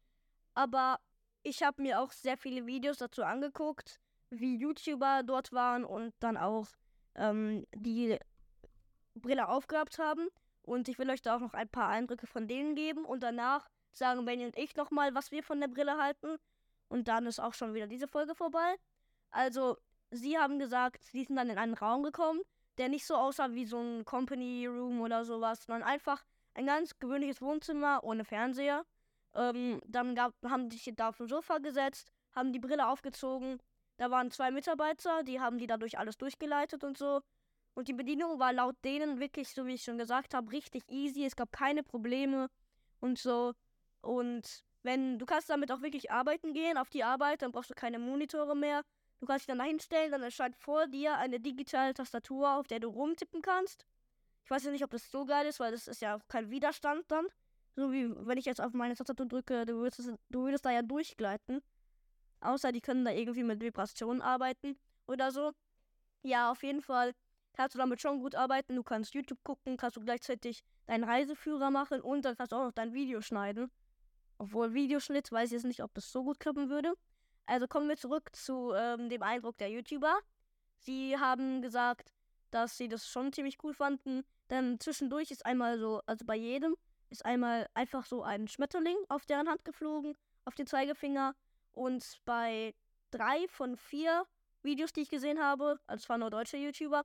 Aber 0.55 0.99
ich 1.43 1.63
habe 1.63 1.83
mir 1.83 2.01
auch 2.01 2.11
sehr 2.11 2.39
viele 2.39 2.67
Videos 2.67 2.97
dazu 2.97 3.23
angeguckt, 3.23 4.01
wie 4.31 4.57
YouTuber 4.57 5.23
dort 5.25 5.53
waren 5.53 5.85
und 5.85 6.15
dann 6.21 6.39
auch 6.39 6.69
ähm, 7.15 7.67
die 7.75 8.19
Brille 9.15 9.49
aufgehabt 9.49 9.99
haben. 9.99 10.29
Und 10.63 10.89
ich 10.89 10.99
will 10.99 11.11
euch 11.11 11.21
da 11.21 11.37
auch 11.37 11.41
noch 11.41 11.55
ein 11.55 11.69
paar 11.69 11.89
Eindrücke 11.89 12.27
von 12.27 12.49
denen 12.49 12.75
geben. 12.75 13.05
Und 13.05 13.23
danach 13.23 13.69
sagen 13.93 14.25
Benny 14.25 14.45
und 14.47 14.57
ich 14.57 14.77
nochmal, 14.77 15.15
was 15.15 15.31
wir 15.31 15.43
von 15.43 15.61
der 15.61 15.69
Brille 15.69 15.99
halten. 15.99 16.37
Und 16.89 17.09
dann 17.09 17.27
ist 17.27 17.41
auch 17.41 17.55
schon 17.55 17.75
wieder 17.75 17.87
diese 17.87 18.09
Folge 18.09 18.35
vorbei. 18.35 18.77
Also, 19.31 19.79
sie 20.11 20.39
haben 20.39 20.59
gesagt, 20.59 21.05
sie 21.05 21.25
sind 21.25 21.37
dann 21.37 21.51
in 21.51 21.59
einen 21.59 21.75
Raum 21.75 22.03
gekommen, 22.03 22.41
der 22.79 22.89
nicht 22.89 23.07
so 23.07 23.15
aussah 23.15 23.53
wie 23.53 23.65
so 23.65 23.79
ein 23.79 24.05
Company 24.05 24.67
Room 24.67 25.01
oder 25.01 25.25
sowas, 25.25 25.65
sondern 25.65 25.83
einfach 25.83 26.25
ein 26.55 26.67
ganz 26.67 26.99
gewöhnliches 26.99 27.41
Wohnzimmer 27.41 28.05
ohne 28.05 28.25
Fernseher. 28.25 28.85
Ähm, 29.35 29.81
dann 29.87 30.15
gab, 30.15 30.35
haben 30.45 30.69
die 30.69 30.77
sich 30.77 30.95
da 30.95 31.09
auf 31.09 31.17
dem 31.17 31.29
Sofa 31.29 31.59
gesetzt, 31.59 32.13
haben 32.35 32.53
die 32.53 32.59
Brille 32.59 32.89
aufgezogen. 32.89 33.59
Da 33.97 34.11
waren 34.11 34.31
zwei 34.31 34.51
Mitarbeiter, 34.51 35.23
die 35.23 35.41
haben 35.41 35.59
die 35.59 35.67
dadurch 35.67 35.99
alles 35.99 36.19
durchgeleitet 36.19 36.85
und 36.85 36.99
so. 36.99 37.23
Und 37.75 37.89
die 37.89 37.95
Bedienung 37.95 38.39
war 38.39 38.53
laut 38.53 38.77
denen 38.85 39.19
wirklich, 39.19 39.49
so 39.49 39.65
wie 39.67 39.75
ich 39.75 39.83
schon 39.85 39.97
gesagt 39.97 40.35
habe, 40.35 40.53
richtig 40.53 40.83
easy. 40.91 41.25
Es 41.25 41.37
gab 41.37 41.53
keine 41.53 41.83
Probleme 41.83 42.51
und 43.01 43.19
so. 43.19 43.55
Und 44.03 44.65
wenn 44.83 45.19
du 45.19 45.27
kannst 45.27 45.49
damit 45.49 45.73
auch 45.73 45.81
wirklich 45.81 46.11
arbeiten 46.11 46.53
gehen, 46.53 46.77
auf 46.77 46.91
die 46.91 47.05
Arbeit, 47.05 47.43
dann 47.43 47.53
brauchst 47.53 47.71
du 47.71 47.75
keine 47.75 47.99
Monitore 47.99 48.57
mehr. 48.57 48.83
Du 49.21 49.27
kannst 49.27 49.43
dich 49.43 49.47
dann 49.47 49.59
dahin 49.59 49.79
stellen, 49.79 50.11
dann 50.11 50.23
erscheint 50.23 50.57
vor 50.57 50.89
dir 50.89 51.17
eine 51.17 51.39
digitale 51.39 51.95
Tastatur, 51.95 52.57
auf 52.57 52.67
der 52.67 52.81
du 52.81 52.89
rumtippen 52.89 53.41
kannst. 53.41 53.87
Ich 54.45 54.51
weiß 54.51 54.65
ja 54.65 54.73
nicht, 54.73 54.83
ob 54.83 54.91
das 54.91 55.11
so 55.11 55.25
geil 55.25 55.47
ist, 55.47 55.61
weil 55.61 55.71
das 55.71 55.87
ist 55.87 56.03
ja 56.03 56.19
kein 56.29 56.51
Widerstand 56.51 57.05
dann. 57.09 57.27
So 57.77 57.93
wie 57.93 58.13
wenn 58.27 58.37
ich 58.37 58.45
jetzt 58.45 58.61
auf 58.61 58.73
meine 58.73 58.97
Tastatur 58.97 59.27
drücke, 59.27 59.65
du 59.65 59.75
würdest, 59.75 60.13
du 60.29 60.43
würdest 60.43 60.65
da 60.65 60.71
ja 60.71 60.83
durchgleiten. 60.83 61.63
Außer 62.41 62.73
die 62.73 62.81
können 62.81 63.05
da 63.05 63.13
irgendwie 63.13 63.45
mit 63.45 63.63
Vibrationen 63.63 64.21
arbeiten 64.21 64.77
oder 65.07 65.31
so. 65.31 65.53
Ja, 66.23 66.51
auf 66.51 66.63
jeden 66.65 66.83
Fall 66.83 67.13
kannst 67.53 67.75
du 67.75 67.79
damit 67.79 68.01
schon 68.01 68.19
gut 68.21 68.35
arbeiten. 68.35 68.75
Du 68.75 68.83
kannst 68.83 69.15
YouTube 69.15 69.43
gucken, 69.45 69.77
kannst 69.77 69.97
du 69.97 70.01
gleichzeitig 70.01 70.65
deinen 70.87 71.05
Reiseführer 71.05 71.71
machen 71.71 72.01
und 72.01 72.25
dann 72.25 72.37
kannst 72.37 72.53
du 72.53 72.57
auch 72.57 72.65
noch 72.65 72.73
dein 72.73 72.93
Video 72.93 73.21
schneiden. 73.21 73.71
Obwohl 74.43 74.75
Videoschnitt 74.75 75.31
weiß 75.31 75.51
ich 75.51 75.53
jetzt 75.53 75.67
nicht, 75.67 75.85
ob 75.85 75.95
das 75.95 76.11
so 76.11 76.25
gut 76.25 76.41
klappen 76.41 76.69
würde. 76.69 76.95
Also 77.47 77.69
kommen 77.69 77.89
wir 77.89 77.97
zurück 77.97 78.35
zu 78.35 78.73
ähm, 78.75 79.09
dem 79.09 79.23
Eindruck 79.23 79.57
der 79.59 79.71
YouTuber. 79.71 80.19
Sie 80.79 81.17
haben 81.17 81.63
gesagt, 81.63 82.13
dass 82.51 82.77
sie 82.77 82.89
das 82.89 83.07
schon 83.07 83.33
ziemlich 83.33 83.63
cool 83.63 83.73
fanden. 83.73 84.25
Denn 84.51 84.81
zwischendurch 84.81 85.31
ist 85.31 85.47
einmal 85.47 85.79
so, 85.79 86.03
also 86.07 86.25
bei 86.25 86.35
jedem, 86.35 86.75
ist 87.09 87.25
einmal 87.25 87.69
einfach 87.75 88.05
so 88.05 88.25
ein 88.25 88.49
Schmetterling 88.49 88.97
auf 89.09 89.27
deren 89.27 89.49
Hand 89.49 89.65
geflogen, 89.65 90.17
auf 90.45 90.57
den 90.57 90.67
Zeigefinger. 90.67 91.37
Und 91.71 92.21
bei 92.25 92.75
drei 93.13 93.47
von 93.47 93.77
vier 93.77 94.27
Videos, 94.65 94.93
die 94.93 95.03
ich 95.03 95.11
gesehen 95.11 95.41
habe, 95.41 95.79
also 95.87 96.03
es 96.03 96.09
waren 96.09 96.19
nur 96.19 96.31
deutsche 96.31 96.57
YouTuber, 96.57 97.05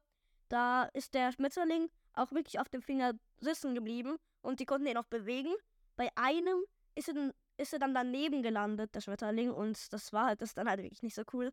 da 0.50 0.86
ist 0.86 1.14
der 1.14 1.32
Schmetterling 1.34 1.92
auch 2.14 2.32
wirklich 2.32 2.60
auf 2.60 2.70
dem 2.70 2.82
Finger 2.82 3.14
sitzen 3.40 3.76
geblieben 3.76 4.18
und 4.42 4.60
die 4.60 4.66
konnten 4.66 4.88
ihn 4.88 4.98
auch 4.98 5.06
bewegen. 5.06 5.54
Bei 5.96 6.10
einem 6.16 6.64
ist 6.98 7.10
er, 7.10 7.34
ist 7.58 7.74
er 7.74 7.80
dann 7.80 7.94
daneben 7.94 8.42
gelandet, 8.42 8.94
der 8.96 9.02
Schmetterling, 9.02 9.52
und 9.52 9.94
das 9.94 10.12
war 10.14 10.26
halt, 10.26 10.42
das 10.42 10.54
dann 10.54 10.70
halt 10.70 10.82
wirklich 10.82 11.04
nicht 11.04 11.16
so 11.16 11.24
cool. 11.34 11.52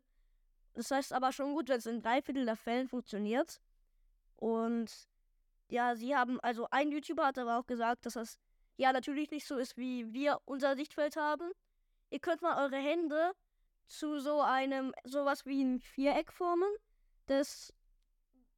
Das 0.73 0.91
heißt 0.91 1.13
aber 1.13 1.31
schon 1.31 1.53
gut, 1.53 1.69
wenn 1.69 1.77
es 1.77 1.85
in 1.85 2.01
drei 2.01 2.21
Viertel 2.21 2.45
der 2.45 2.55
Fällen 2.55 2.87
funktioniert. 2.87 3.61
Und 4.35 4.91
ja, 5.69 5.95
sie 5.95 6.15
haben, 6.15 6.39
also 6.41 6.67
ein 6.71 6.91
YouTuber 6.91 7.27
hat 7.27 7.37
aber 7.37 7.59
auch 7.59 7.65
gesagt, 7.65 8.05
dass 8.05 8.13
das 8.13 8.37
ja 8.75 8.91
natürlich 8.91 9.31
nicht 9.31 9.47
so 9.47 9.57
ist, 9.57 9.77
wie 9.77 10.11
wir 10.13 10.39
unser 10.45 10.75
Sichtfeld 10.75 11.15
haben. 11.15 11.51
Ihr 12.09 12.19
könnt 12.19 12.41
mal 12.41 12.61
eure 12.63 12.77
Hände 12.77 13.31
zu 13.87 14.19
so 14.19 14.41
einem, 14.41 14.93
sowas 15.03 15.45
wie 15.45 15.63
ein 15.63 15.79
Viereck 15.79 16.31
formen, 16.31 16.69
das 17.27 17.73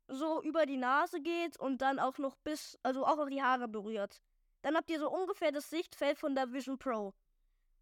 so 0.08 0.42
über 0.42 0.66
die 0.66 0.78
Nase 0.78 1.22
geht 1.22 1.58
und 1.60 1.82
dann 1.82 2.00
auch 2.00 2.18
noch 2.18 2.36
bis, 2.38 2.80
also 2.82 3.06
auch 3.06 3.18
noch 3.18 3.30
die 3.30 3.44
Haare 3.44 3.68
berührt. 3.68 4.22
Dann 4.62 4.76
habt 4.76 4.90
ihr 4.90 5.00
so 5.00 5.10
ungefähr 5.10 5.52
das 5.52 5.70
Sichtfeld 5.70 6.18
von 6.18 6.36
der 6.36 6.52
Vision 6.52 6.78
Pro. 6.78 7.14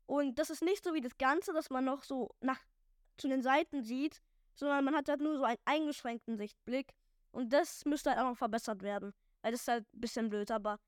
Und 0.05 0.37
das 0.37 0.49
ist 0.49 0.61
nicht 0.61 0.83
so 0.83 0.93
wie 0.93 1.01
das 1.01 1.17
Ganze, 1.17 1.53
dass 1.53 1.69
man 1.69 1.85
noch 1.85 2.03
so 2.03 2.35
nach 2.41 2.59
zu 3.17 3.27
den 3.27 3.41
Seiten 3.41 3.81
sieht, 3.81 4.21
sondern 4.53 4.85
man 4.85 4.95
hat 4.95 5.09
halt 5.09 5.21
nur 5.21 5.37
so 5.37 5.43
einen 5.43 5.57
eingeschränkten 5.65 6.37
Sichtblick. 6.37 6.93
Und 7.31 7.51
das 7.51 7.85
müsste 7.85 8.11
halt 8.11 8.19
auch 8.19 8.29
noch 8.29 8.37
verbessert 8.37 8.81
werden. 8.81 9.13
Weil 9.41 9.51
das 9.51 9.61
ist 9.61 9.67
halt 9.67 9.85
ein 9.93 10.01
bisschen 10.01 10.29
blöd, 10.29 10.51
aber 10.51 10.79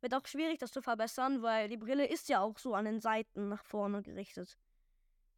wird 0.00 0.14
auch 0.14 0.26
schwierig, 0.26 0.58
das 0.58 0.72
zu 0.72 0.82
verbessern, 0.82 1.42
weil 1.42 1.68
die 1.68 1.76
Brille 1.76 2.06
ist 2.06 2.28
ja 2.28 2.40
auch 2.40 2.58
so 2.58 2.74
an 2.74 2.84
den 2.84 3.00
Seiten 3.00 3.48
nach 3.48 3.64
vorne 3.64 4.02
gerichtet. 4.02 4.56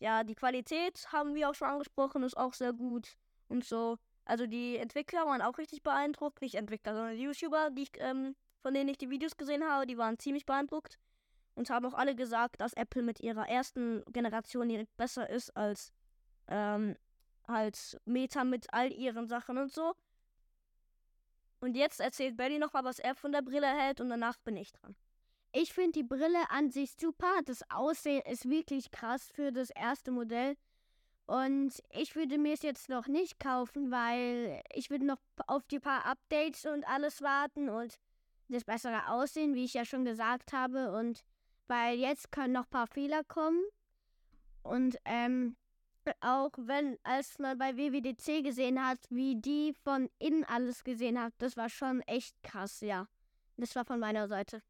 Ja, 0.00 0.24
die 0.24 0.34
Qualität 0.34 1.10
haben 1.12 1.34
wir 1.34 1.48
auch 1.50 1.54
schon 1.54 1.68
angesprochen, 1.68 2.22
ist 2.22 2.36
auch 2.36 2.54
sehr 2.54 2.72
gut 2.72 3.16
und 3.48 3.64
so. 3.64 3.98
Also 4.24 4.46
die 4.46 4.76
Entwickler 4.76 5.26
waren 5.26 5.40
auch 5.40 5.58
richtig 5.58 5.82
beeindruckt. 5.82 6.42
Nicht 6.42 6.54
Entwickler, 6.54 6.94
sondern 6.94 7.16
die 7.16 7.22
YouTuber, 7.22 7.70
die 7.70 7.82
ich, 7.82 7.92
ähm, 7.96 8.36
von 8.60 8.74
denen 8.74 8.88
ich 8.88 8.98
die 8.98 9.10
Videos 9.10 9.36
gesehen 9.36 9.64
habe, 9.64 9.86
die 9.86 9.98
waren 9.98 10.18
ziemlich 10.18 10.46
beeindruckt. 10.46 10.98
Und 11.54 11.70
haben 11.70 11.86
auch 11.86 11.94
alle 11.94 12.14
gesagt, 12.14 12.60
dass 12.60 12.72
Apple 12.74 13.02
mit 13.02 13.18
ihrer 13.18 13.48
ersten 13.48 14.04
Generation 14.12 14.68
direkt 14.68 14.96
besser 14.96 15.28
ist 15.28 15.56
als 15.56 15.92
ähm, 16.46 16.96
halt 17.48 18.00
Meta 18.04 18.44
mit 18.44 18.72
all 18.72 18.92
ihren 18.92 19.26
Sachen 19.26 19.58
und 19.58 19.72
so. 19.72 19.94
Und 21.60 21.74
jetzt 21.74 21.98
erzählt 21.98 22.36
Benny 22.36 22.58
nochmal, 22.58 22.84
was 22.84 23.00
er 23.00 23.14
von 23.14 23.32
der 23.32 23.42
Brille 23.42 23.66
hält 23.66 24.00
und 24.00 24.08
danach 24.08 24.38
bin 24.38 24.56
ich 24.56 24.72
dran. 24.72 24.94
Ich 25.52 25.72
finde 25.72 25.92
die 25.92 26.04
Brille 26.04 26.50
an 26.50 26.70
sich 26.70 26.92
super. 26.92 27.40
Das 27.46 27.68
Aussehen 27.70 28.22
ist 28.22 28.48
wirklich 28.48 28.90
krass 28.90 29.28
für 29.28 29.50
das 29.50 29.70
erste 29.70 30.10
Modell. 30.10 30.56
Und 31.26 31.82
ich 31.90 32.14
würde 32.14 32.38
mir 32.38 32.54
es 32.54 32.62
jetzt 32.62 32.88
noch 32.88 33.06
nicht 33.06 33.40
kaufen, 33.40 33.90
weil 33.90 34.62
ich 34.72 34.88
würde 34.90 35.04
noch 35.04 35.18
auf 35.46 35.66
die 35.66 35.80
paar 35.80 36.06
Updates 36.06 36.64
und 36.64 36.88
alles 36.88 37.20
warten 37.20 37.68
und 37.68 37.98
das 38.48 38.64
bessere 38.64 39.08
Aussehen, 39.08 39.54
wie 39.54 39.64
ich 39.64 39.74
ja 39.74 39.84
schon 39.84 40.04
gesagt 40.04 40.52
habe. 40.52 40.92
Und 40.92 41.24
weil 41.66 41.98
jetzt 41.98 42.32
können 42.32 42.54
noch 42.54 42.64
ein 42.64 42.70
paar 42.70 42.86
Fehler 42.86 43.22
kommen. 43.24 43.62
Und 44.62 44.96
ähm, 45.04 45.56
auch 46.20 46.52
wenn, 46.56 46.98
als 47.02 47.38
man 47.38 47.58
bei 47.58 47.76
WWDC 47.76 48.42
gesehen 48.42 48.84
hat, 48.84 48.98
wie 49.10 49.36
die 49.36 49.74
von 49.84 50.10
innen 50.18 50.44
alles 50.44 50.84
gesehen 50.84 51.20
hat, 51.20 51.32
das 51.38 51.56
war 51.56 51.68
schon 51.68 52.00
echt 52.02 52.42
krass, 52.42 52.80
ja. 52.80 53.06
Das 53.56 53.74
war 53.76 53.84
von 53.84 54.00
meiner 54.00 54.28
Seite. 54.28 54.62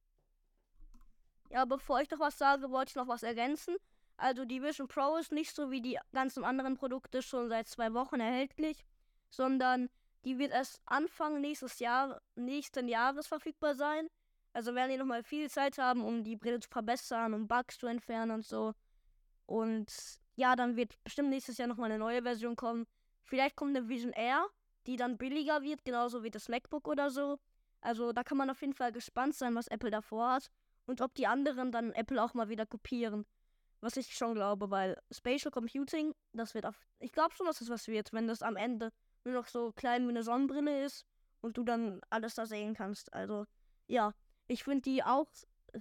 Ja, 1.51 1.65
bevor 1.65 2.01
ich 2.01 2.11
noch 2.11 2.21
was 2.21 2.39
sage, 2.39 2.71
wollte 2.71 2.91
ich 2.91 2.97
noch 2.97 3.09
was 3.09 3.23
ergänzen. 3.23 3.77
Also 4.17 4.45
die 4.45 4.63
Vision 4.63 4.89
Pro 4.89 5.17
ist 5.17 5.33
nicht 5.33 5.55
so 5.55 5.71
wie 5.71 5.81
die 5.81 5.99
ganzen 6.13 6.45
anderen 6.45 6.77
Produkte 6.77 7.23
schon 7.23 7.49
seit 7.49 7.69
zwei 7.69 7.95
Wochen 7.95 8.21
erhältlich, 8.21 8.85
sondern 9.31 9.89
die 10.25 10.39
wird 10.39 10.53
erst 10.53 10.81
Anfang 10.87 11.41
nächstes 11.41 11.79
Jahr, 11.79 12.21
nächsten 12.35 12.89
Jahres 12.89 13.27
verfügbar 13.27 13.75
sein. 13.75 14.09
Also 14.53 14.75
werden 14.75 14.91
die 14.91 14.97
nochmal 14.97 15.23
viel 15.23 15.49
Zeit 15.51 15.79
haben, 15.79 16.05
um 16.05 16.25
die 16.25 16.37
Brille 16.37 16.61
zu 16.61 16.69
verbessern, 16.69 17.35
um 17.35 17.47
Bugs 17.47 17.79
zu 17.79 17.87
entfernen 17.87 18.33
und 18.33 18.47
so. 18.47 18.75
Und 19.47 19.93
ja, 20.37 20.57
dann 20.57 20.77
wird 20.77 21.03
bestimmt 21.05 21.31
nächstes 21.31 21.59
Jahr 21.59 21.69
nochmal 21.69 21.91
eine 21.91 21.99
neue 21.99 22.23
Version 22.23 22.57
kommen. 22.57 22.87
Vielleicht 23.23 23.57
kommt 23.57 23.77
eine 23.77 23.89
Vision 23.89 24.13
Air, 24.13 24.47
die 24.87 24.97
dann 24.97 25.19
billiger 25.19 25.63
wird, 25.63 25.85
genauso 25.85 26.23
wie 26.23 26.31
das 26.31 26.49
MacBook 26.49 26.89
oder 26.89 27.11
so. 27.11 27.39
Also 27.81 28.13
da 28.13 28.25
kann 28.25 28.39
man 28.39 28.51
auf 28.51 28.61
jeden 28.61 28.75
Fall 28.75 28.93
gespannt 28.93 29.35
sein, 29.35 29.55
was 29.55 29.69
Apple 29.69 29.91
davor 29.91 30.33
hat 30.33 30.51
und 30.87 31.01
ob 31.01 31.15
die 31.15 31.27
anderen 31.27 31.71
dann 31.71 31.93
Apple 31.93 32.23
auch 32.23 32.35
mal 32.35 32.49
wieder 32.49 32.67
kopieren. 32.67 33.27
Was 33.81 33.97
ich 33.97 34.17
schon 34.17 34.35
glaube, 34.35 34.71
weil 34.71 35.01
Spatial 35.13 35.53
Computing, 35.53 36.15
das 36.33 36.55
wird 36.55 36.67
auf. 36.67 36.89
Ich 36.99 37.13
glaube 37.13 37.35
schon, 37.35 37.47
dass 37.47 37.61
das 37.61 37.71
was 37.71 37.87
wird, 37.87 38.13
wenn 38.13 38.27
das 38.27 38.43
am 38.43 38.57
Ende 38.57 38.93
nur 39.29 39.41
noch 39.41 39.49
so 39.49 39.73
klein 39.73 40.07
wie 40.07 40.11
eine 40.11 40.23
Sonnenbrille 40.23 40.85
ist 40.85 41.07
und 41.41 41.57
du 41.57 41.65
dann 41.65 42.01
alles 42.11 42.35
da 42.35 42.47
sehen 42.47 42.75
kannst. 42.75 43.13
Also, 43.13 43.47
ja. 43.87 44.13
Ich 44.47 44.65
finde 44.65 44.83
die 44.83 45.05
auch 45.05 45.27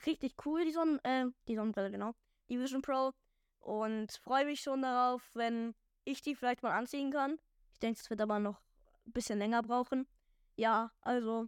richtig 0.06 0.36
cool, 0.46 0.66
die 0.66 0.72
Sonnen, 0.72 1.00
äh, 1.06 1.26
die 1.48 1.56
Sonnenbrille, 1.56 1.90
genau. 1.90 2.14
Die 2.50 2.60
Vision 2.60 2.82
Pro. 2.82 3.14
Und 3.60 4.12
freue 4.12 4.46
mich 4.46 4.60
schon 4.62 4.82
darauf, 4.82 5.30
wenn 5.34 5.74
ich 6.04 6.22
die 6.22 6.36
vielleicht 6.36 6.64
mal 6.64 6.78
anziehen 6.78 7.12
kann. 7.12 7.40
Ich 7.72 7.80
denke, 7.80 8.00
es 8.02 8.10
wird 8.10 8.22
aber 8.22 8.40
noch 8.40 8.62
ein 9.06 9.14
bisschen 9.14 9.40
länger 9.40 9.64
brauchen. 9.64 10.08
Ja, 10.56 10.92
also 11.02 11.48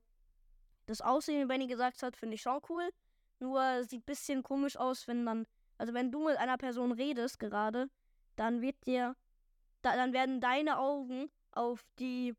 das 0.85 1.01
Aussehen, 1.01 1.41
wie 1.41 1.45
Benny 1.45 1.67
gesagt 1.67 2.01
hat, 2.03 2.15
finde 2.15 2.35
ich 2.35 2.41
schon 2.41 2.61
cool. 2.69 2.89
Nur 3.39 3.83
sieht 3.83 4.01
ein 4.01 4.05
bisschen 4.05 4.43
komisch 4.43 4.77
aus, 4.77 5.07
wenn 5.07 5.25
dann 5.25 5.45
also 5.79 5.93
wenn 5.93 6.11
du 6.11 6.25
mit 6.25 6.37
einer 6.37 6.57
Person 6.57 6.91
redest 6.91 7.39
gerade, 7.39 7.89
dann 8.35 8.61
wird 8.61 8.85
dir, 8.85 9.15
da, 9.81 9.95
dann 9.95 10.13
werden 10.13 10.41
deine 10.41 10.77
Augen 10.77 11.31
auf 11.51 11.83
die, 11.99 12.35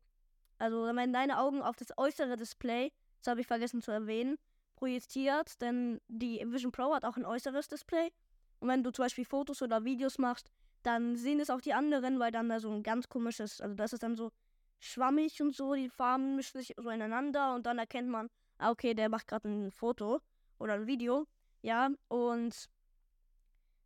also 0.57 0.85
werden 0.85 1.13
deine 1.13 1.39
Augen 1.39 1.61
auf 1.61 1.75
das 1.75 1.97
äußere 1.97 2.37
Display, 2.37 2.91
das 3.19 3.31
habe 3.31 3.41
ich 3.41 3.47
vergessen 3.47 3.81
zu 3.81 3.91
erwähnen, 3.91 4.37
projiziert, 4.75 5.61
denn 5.61 6.01
die 6.07 6.41
Vision 6.45 6.71
Pro 6.71 6.93
hat 6.93 7.05
auch 7.05 7.17
ein 7.17 7.25
äußeres 7.25 7.67
Display. 7.67 8.11
Und 8.59 8.67
wenn 8.67 8.83
du 8.83 8.91
zum 8.91 9.05
Beispiel 9.05 9.25
Fotos 9.25 9.61
oder 9.61 9.83
Videos 9.83 10.17
machst, 10.17 10.51
dann 10.83 11.15
sehen 11.15 11.39
es 11.39 11.49
auch 11.49 11.61
die 11.61 11.73
anderen, 11.73 12.19
weil 12.19 12.31
dann 12.31 12.49
da 12.49 12.59
so 12.59 12.71
ein 12.71 12.83
ganz 12.83 13.07
komisches, 13.07 13.61
also 13.61 13.75
das 13.75 13.93
ist 13.93 14.03
dann 14.03 14.15
so 14.15 14.31
schwammig 14.79 15.41
und 15.41 15.55
so, 15.55 15.75
die 15.75 15.89
Farben 15.89 16.35
mischen 16.35 16.59
sich 16.59 16.73
so 16.77 16.89
ineinander 16.89 17.53
und 17.53 17.65
dann 17.65 17.77
erkennt 17.77 18.09
man, 18.09 18.29
ah, 18.57 18.71
okay, 18.71 18.93
der 18.93 19.09
macht 19.09 19.27
gerade 19.27 19.47
ein 19.47 19.71
Foto 19.71 20.19
oder 20.57 20.73
ein 20.73 20.87
Video, 20.87 21.27
ja, 21.61 21.89
und 22.07 22.69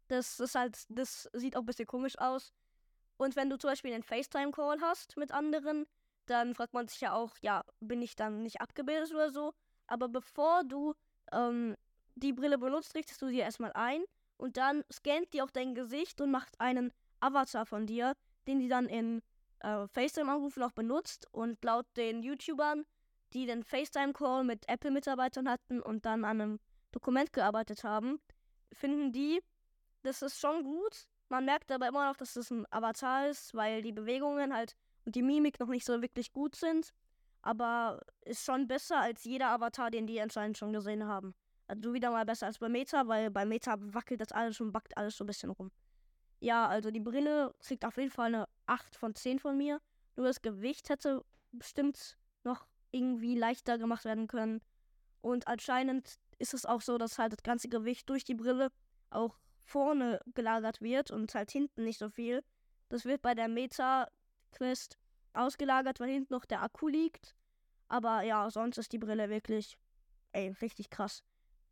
das 0.08 0.40
ist 0.40 0.56
halt, 0.56 0.86
das 0.90 1.30
sieht 1.34 1.56
auch 1.56 1.62
ein 1.62 1.66
bisschen 1.66 1.88
komisch 1.88 2.18
aus. 2.20 2.54
Und 3.18 3.36
wenn 3.36 3.50
du 3.50 3.58
zum 3.58 3.70
Beispiel 3.70 3.94
einen 3.94 4.04
FaceTime-Call 4.04 4.82
hast 4.82 5.18
mit 5.18 5.32
anderen, 5.32 5.86
dann 6.26 6.56
fragt 6.56 6.74
man 6.74 6.88
sich 6.88 7.02
ja 7.02 7.14
auch, 7.14 7.32
ja, 7.42 7.64
bin 7.80 8.02
ich 8.02 8.16
dann 8.16 8.44
nicht 8.44 8.62
abgebildet 8.62 9.12
oder 9.14 9.30
so. 9.30 9.54
Aber 9.88 10.10
bevor 10.10 10.64
du 10.64 10.96
ähm, 11.32 11.76
die 12.16 12.34
Brille 12.34 12.58
benutzt, 12.58 12.96
richtest 12.96 13.22
du 13.22 13.28
sie 13.28 13.40
erstmal 13.40 13.72
ein 13.74 14.04
und 14.38 14.58
dann 14.58 14.84
scannt 14.92 15.34
die 15.34 15.42
auch 15.42 15.52
dein 15.52 15.76
Gesicht 15.76 16.20
und 16.22 16.32
macht 16.32 16.60
einen 16.60 16.92
Avatar 17.20 17.66
von 17.66 17.86
dir, 17.86 18.14
den 18.48 18.60
die 18.60 18.68
dann 18.68 18.88
in 18.88 19.22
äh, 19.60 19.88
FaceTime-Anrufen 19.88 20.64
auch 20.64 20.72
benutzt. 20.72 21.28
Und 21.32 21.64
laut 21.64 21.86
den 21.96 22.24
YouTubern, 22.24 22.86
die 23.34 23.46
den 23.46 23.64
FaceTime-Call 23.64 24.44
mit 24.44 24.68
Apple-Mitarbeitern 24.68 25.50
hatten 25.50 25.82
und 25.82 26.06
dann 26.06 26.26
an 26.26 26.42
einem 26.42 26.60
Dokument 26.92 27.34
gearbeitet 27.34 27.84
haben, 27.84 28.20
finden 28.72 29.12
die, 29.12 29.42
das 30.04 30.22
ist 30.22 30.40
schon 30.40 30.64
gut. 30.64 31.08
Man 31.30 31.46
merkt 31.46 31.72
aber 31.72 31.88
immer 31.88 32.08
noch, 32.08 32.18
dass 32.18 32.36
es 32.36 32.48
das 32.48 32.52
ein 32.52 32.66
Avatar 32.72 33.28
ist, 33.28 33.54
weil 33.56 33.82
die 33.82 33.92
Bewegungen 33.92 34.54
halt 34.54 34.76
und 35.06 35.16
die 35.16 35.24
Mimik 35.24 35.60
noch 35.60 35.68
nicht 35.68 35.86
so 35.86 36.02
wirklich 36.02 36.34
gut 36.34 36.56
sind. 36.56 36.94
Aber 37.42 38.02
ist 38.22 38.44
schon 38.44 38.68
besser 38.68 39.00
als 39.00 39.24
jeder 39.24 39.50
Avatar, 39.50 39.92
den 39.92 40.08
die 40.08 40.20
anscheinend 40.20 40.58
schon 40.58 40.74
gesehen 40.74 41.06
haben. 41.06 41.36
Also 41.68 41.94
wieder 41.94 42.12
mal 42.12 42.26
besser 42.26 42.48
als 42.48 42.60
bei 42.60 42.70
Meta, 42.70 43.08
weil 43.08 43.32
bei 43.32 43.46
Meta 43.46 43.76
wackelt 43.80 44.22
das 44.22 44.32
alles 44.32 44.60
und 44.62 44.72
backt 44.72 44.98
alles 44.98 45.18
so 45.18 45.24
ein 45.24 45.28
bisschen 45.28 45.52
rum. 45.52 45.72
Ja, 46.40 46.68
also 46.68 46.92
die 46.92 47.00
Brille 47.00 47.54
kriegt 47.60 47.86
auf 47.86 47.98
jeden 47.98 48.12
Fall 48.12 48.28
eine 48.28 48.48
8 48.68 48.96
von 48.96 49.16
10 49.16 49.40
von 49.40 49.58
mir. 49.58 49.82
Nur 50.16 50.28
das 50.28 50.42
Gewicht 50.42 50.90
hätte 50.90 51.24
bestimmt 51.52 52.18
noch 52.44 52.68
irgendwie 52.92 53.36
leichter 53.36 53.78
gemacht 53.78 54.06
werden 54.06 54.28
können. 54.28 54.62
Und 55.22 55.48
anscheinend 55.48 56.20
ist 56.38 56.54
es 56.54 56.66
auch 56.66 56.82
so, 56.82 56.98
dass 56.98 57.18
halt 57.18 57.34
das 57.34 57.44
ganze 57.44 57.68
Gewicht 57.68 58.10
durch 58.10 58.24
die 58.24 58.36
Brille 58.36 58.72
auch 59.10 59.38
vorne 59.66 60.22
gelagert 60.34 60.82
wird 60.82 61.12
und 61.12 61.34
halt 61.36 61.52
hinten 61.52 61.84
nicht 61.84 62.00
so 62.00 62.10
viel. 62.10 62.44
Das 62.90 63.04
wird 63.06 63.22
bei 63.22 63.34
der 63.34 63.48
Meta-Quest 63.48 64.98
ausgelagert, 65.34 66.00
weil 66.00 66.10
hinten 66.10 66.34
noch 66.34 66.46
der 66.46 66.62
Akku 66.62 66.88
liegt. 66.88 67.36
Aber 67.88 68.22
ja, 68.22 68.50
sonst 68.50 68.78
ist 68.78 68.94
die 68.94 68.98
Brille 68.98 69.30
wirklich, 69.30 69.78
ey, 70.32 70.50
richtig 70.62 70.90
krass. 70.90 71.24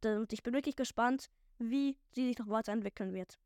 Und 0.03 0.33
ich 0.33 0.43
bin 0.43 0.53
wirklich 0.53 0.75
gespannt, 0.75 1.29
wie 1.59 1.97
sie 2.11 2.27
sich 2.27 2.37
noch 2.37 2.49
weiterentwickeln 2.49 3.13
wird. 3.13 3.39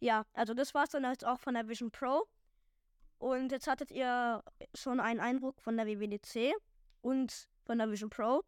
Ja, 0.00 0.24
also 0.32 0.54
das 0.54 0.74
war 0.74 0.84
es 0.84 0.90
dann 0.90 1.04
jetzt 1.04 1.24
auch 1.24 1.38
von 1.38 1.54
der 1.54 1.68
Vision 1.68 1.90
Pro. 1.90 2.26
Und 3.18 3.52
jetzt 3.52 3.66
hattet 3.66 3.90
ihr 3.90 4.42
schon 4.74 5.00
einen 5.00 5.20
Eindruck 5.20 5.60
von 5.60 5.76
der 5.76 5.86
WWDC 5.86 6.54
und 7.02 7.48
von 7.64 7.78
der 7.78 7.90
Vision 7.90 8.10
Pro. 8.10 8.42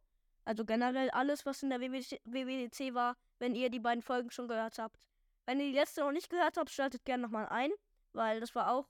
Also 0.45 0.65
generell 0.65 1.11
alles, 1.11 1.47
was 1.47 1.63
in 1.63 1.71
der 1.71 1.81
WWDC 1.81 2.95
war, 2.95 3.17
wenn 3.39 3.55
ihr 3.55 3.71
die 3.71 3.79
beiden 3.79 4.03
Folgen 4.03 4.31
schon 4.31 4.49
gehört 4.49 4.79
habt. 4.79 4.99
Wenn 5.47 5.61
ihr 5.61 5.67
die 5.67 5.79
letzte 5.79 6.01
noch 6.01 6.13
nicht 6.13 6.31
gehört 6.31 6.57
habt, 6.57 6.71
schaltet 6.71 7.05
gerne 7.05 7.23
nochmal 7.23 7.47
ein, 7.49 7.71
weil 8.13 8.41
das 8.41 8.55
war 8.55 8.71
auch 8.71 8.87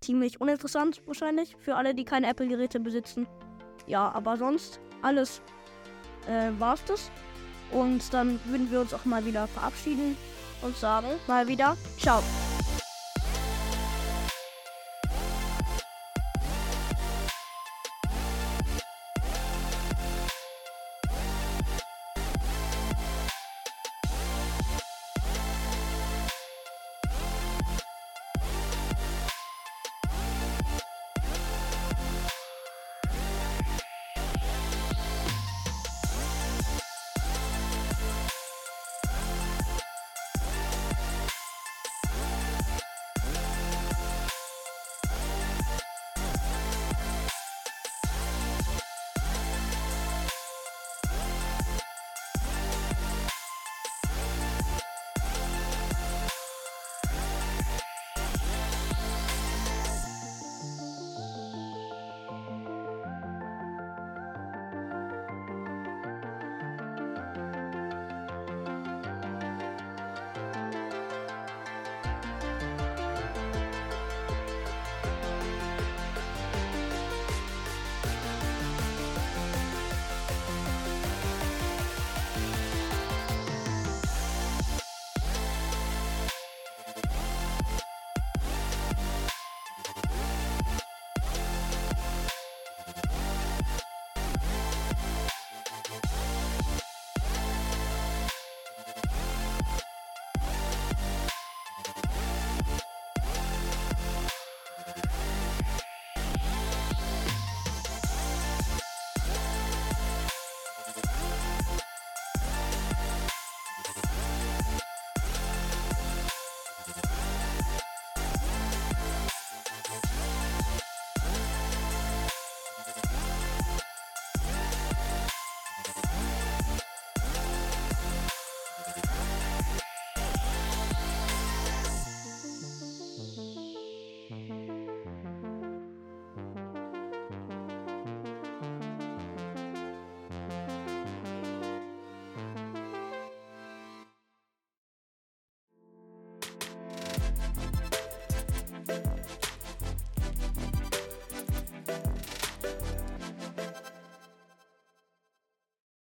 ziemlich 0.00 0.40
uninteressant 0.40 1.06
wahrscheinlich 1.06 1.56
für 1.58 1.76
alle, 1.76 1.94
die 1.94 2.04
keine 2.04 2.28
Apple-Geräte 2.28 2.80
besitzen. 2.80 3.26
Ja, 3.86 4.10
aber 4.12 4.36
sonst 4.36 4.80
alles 5.02 5.42
äh, 6.26 6.50
war's 6.58 6.84
das. 6.84 7.10
Und 7.70 8.12
dann 8.12 8.40
würden 8.46 8.70
wir 8.70 8.80
uns 8.80 8.92
auch 8.92 9.04
mal 9.04 9.24
wieder 9.24 9.46
verabschieden 9.46 10.16
und 10.62 10.76
sagen 10.76 11.08
mal 11.26 11.46
wieder 11.48 11.76
Ciao. 11.98 12.22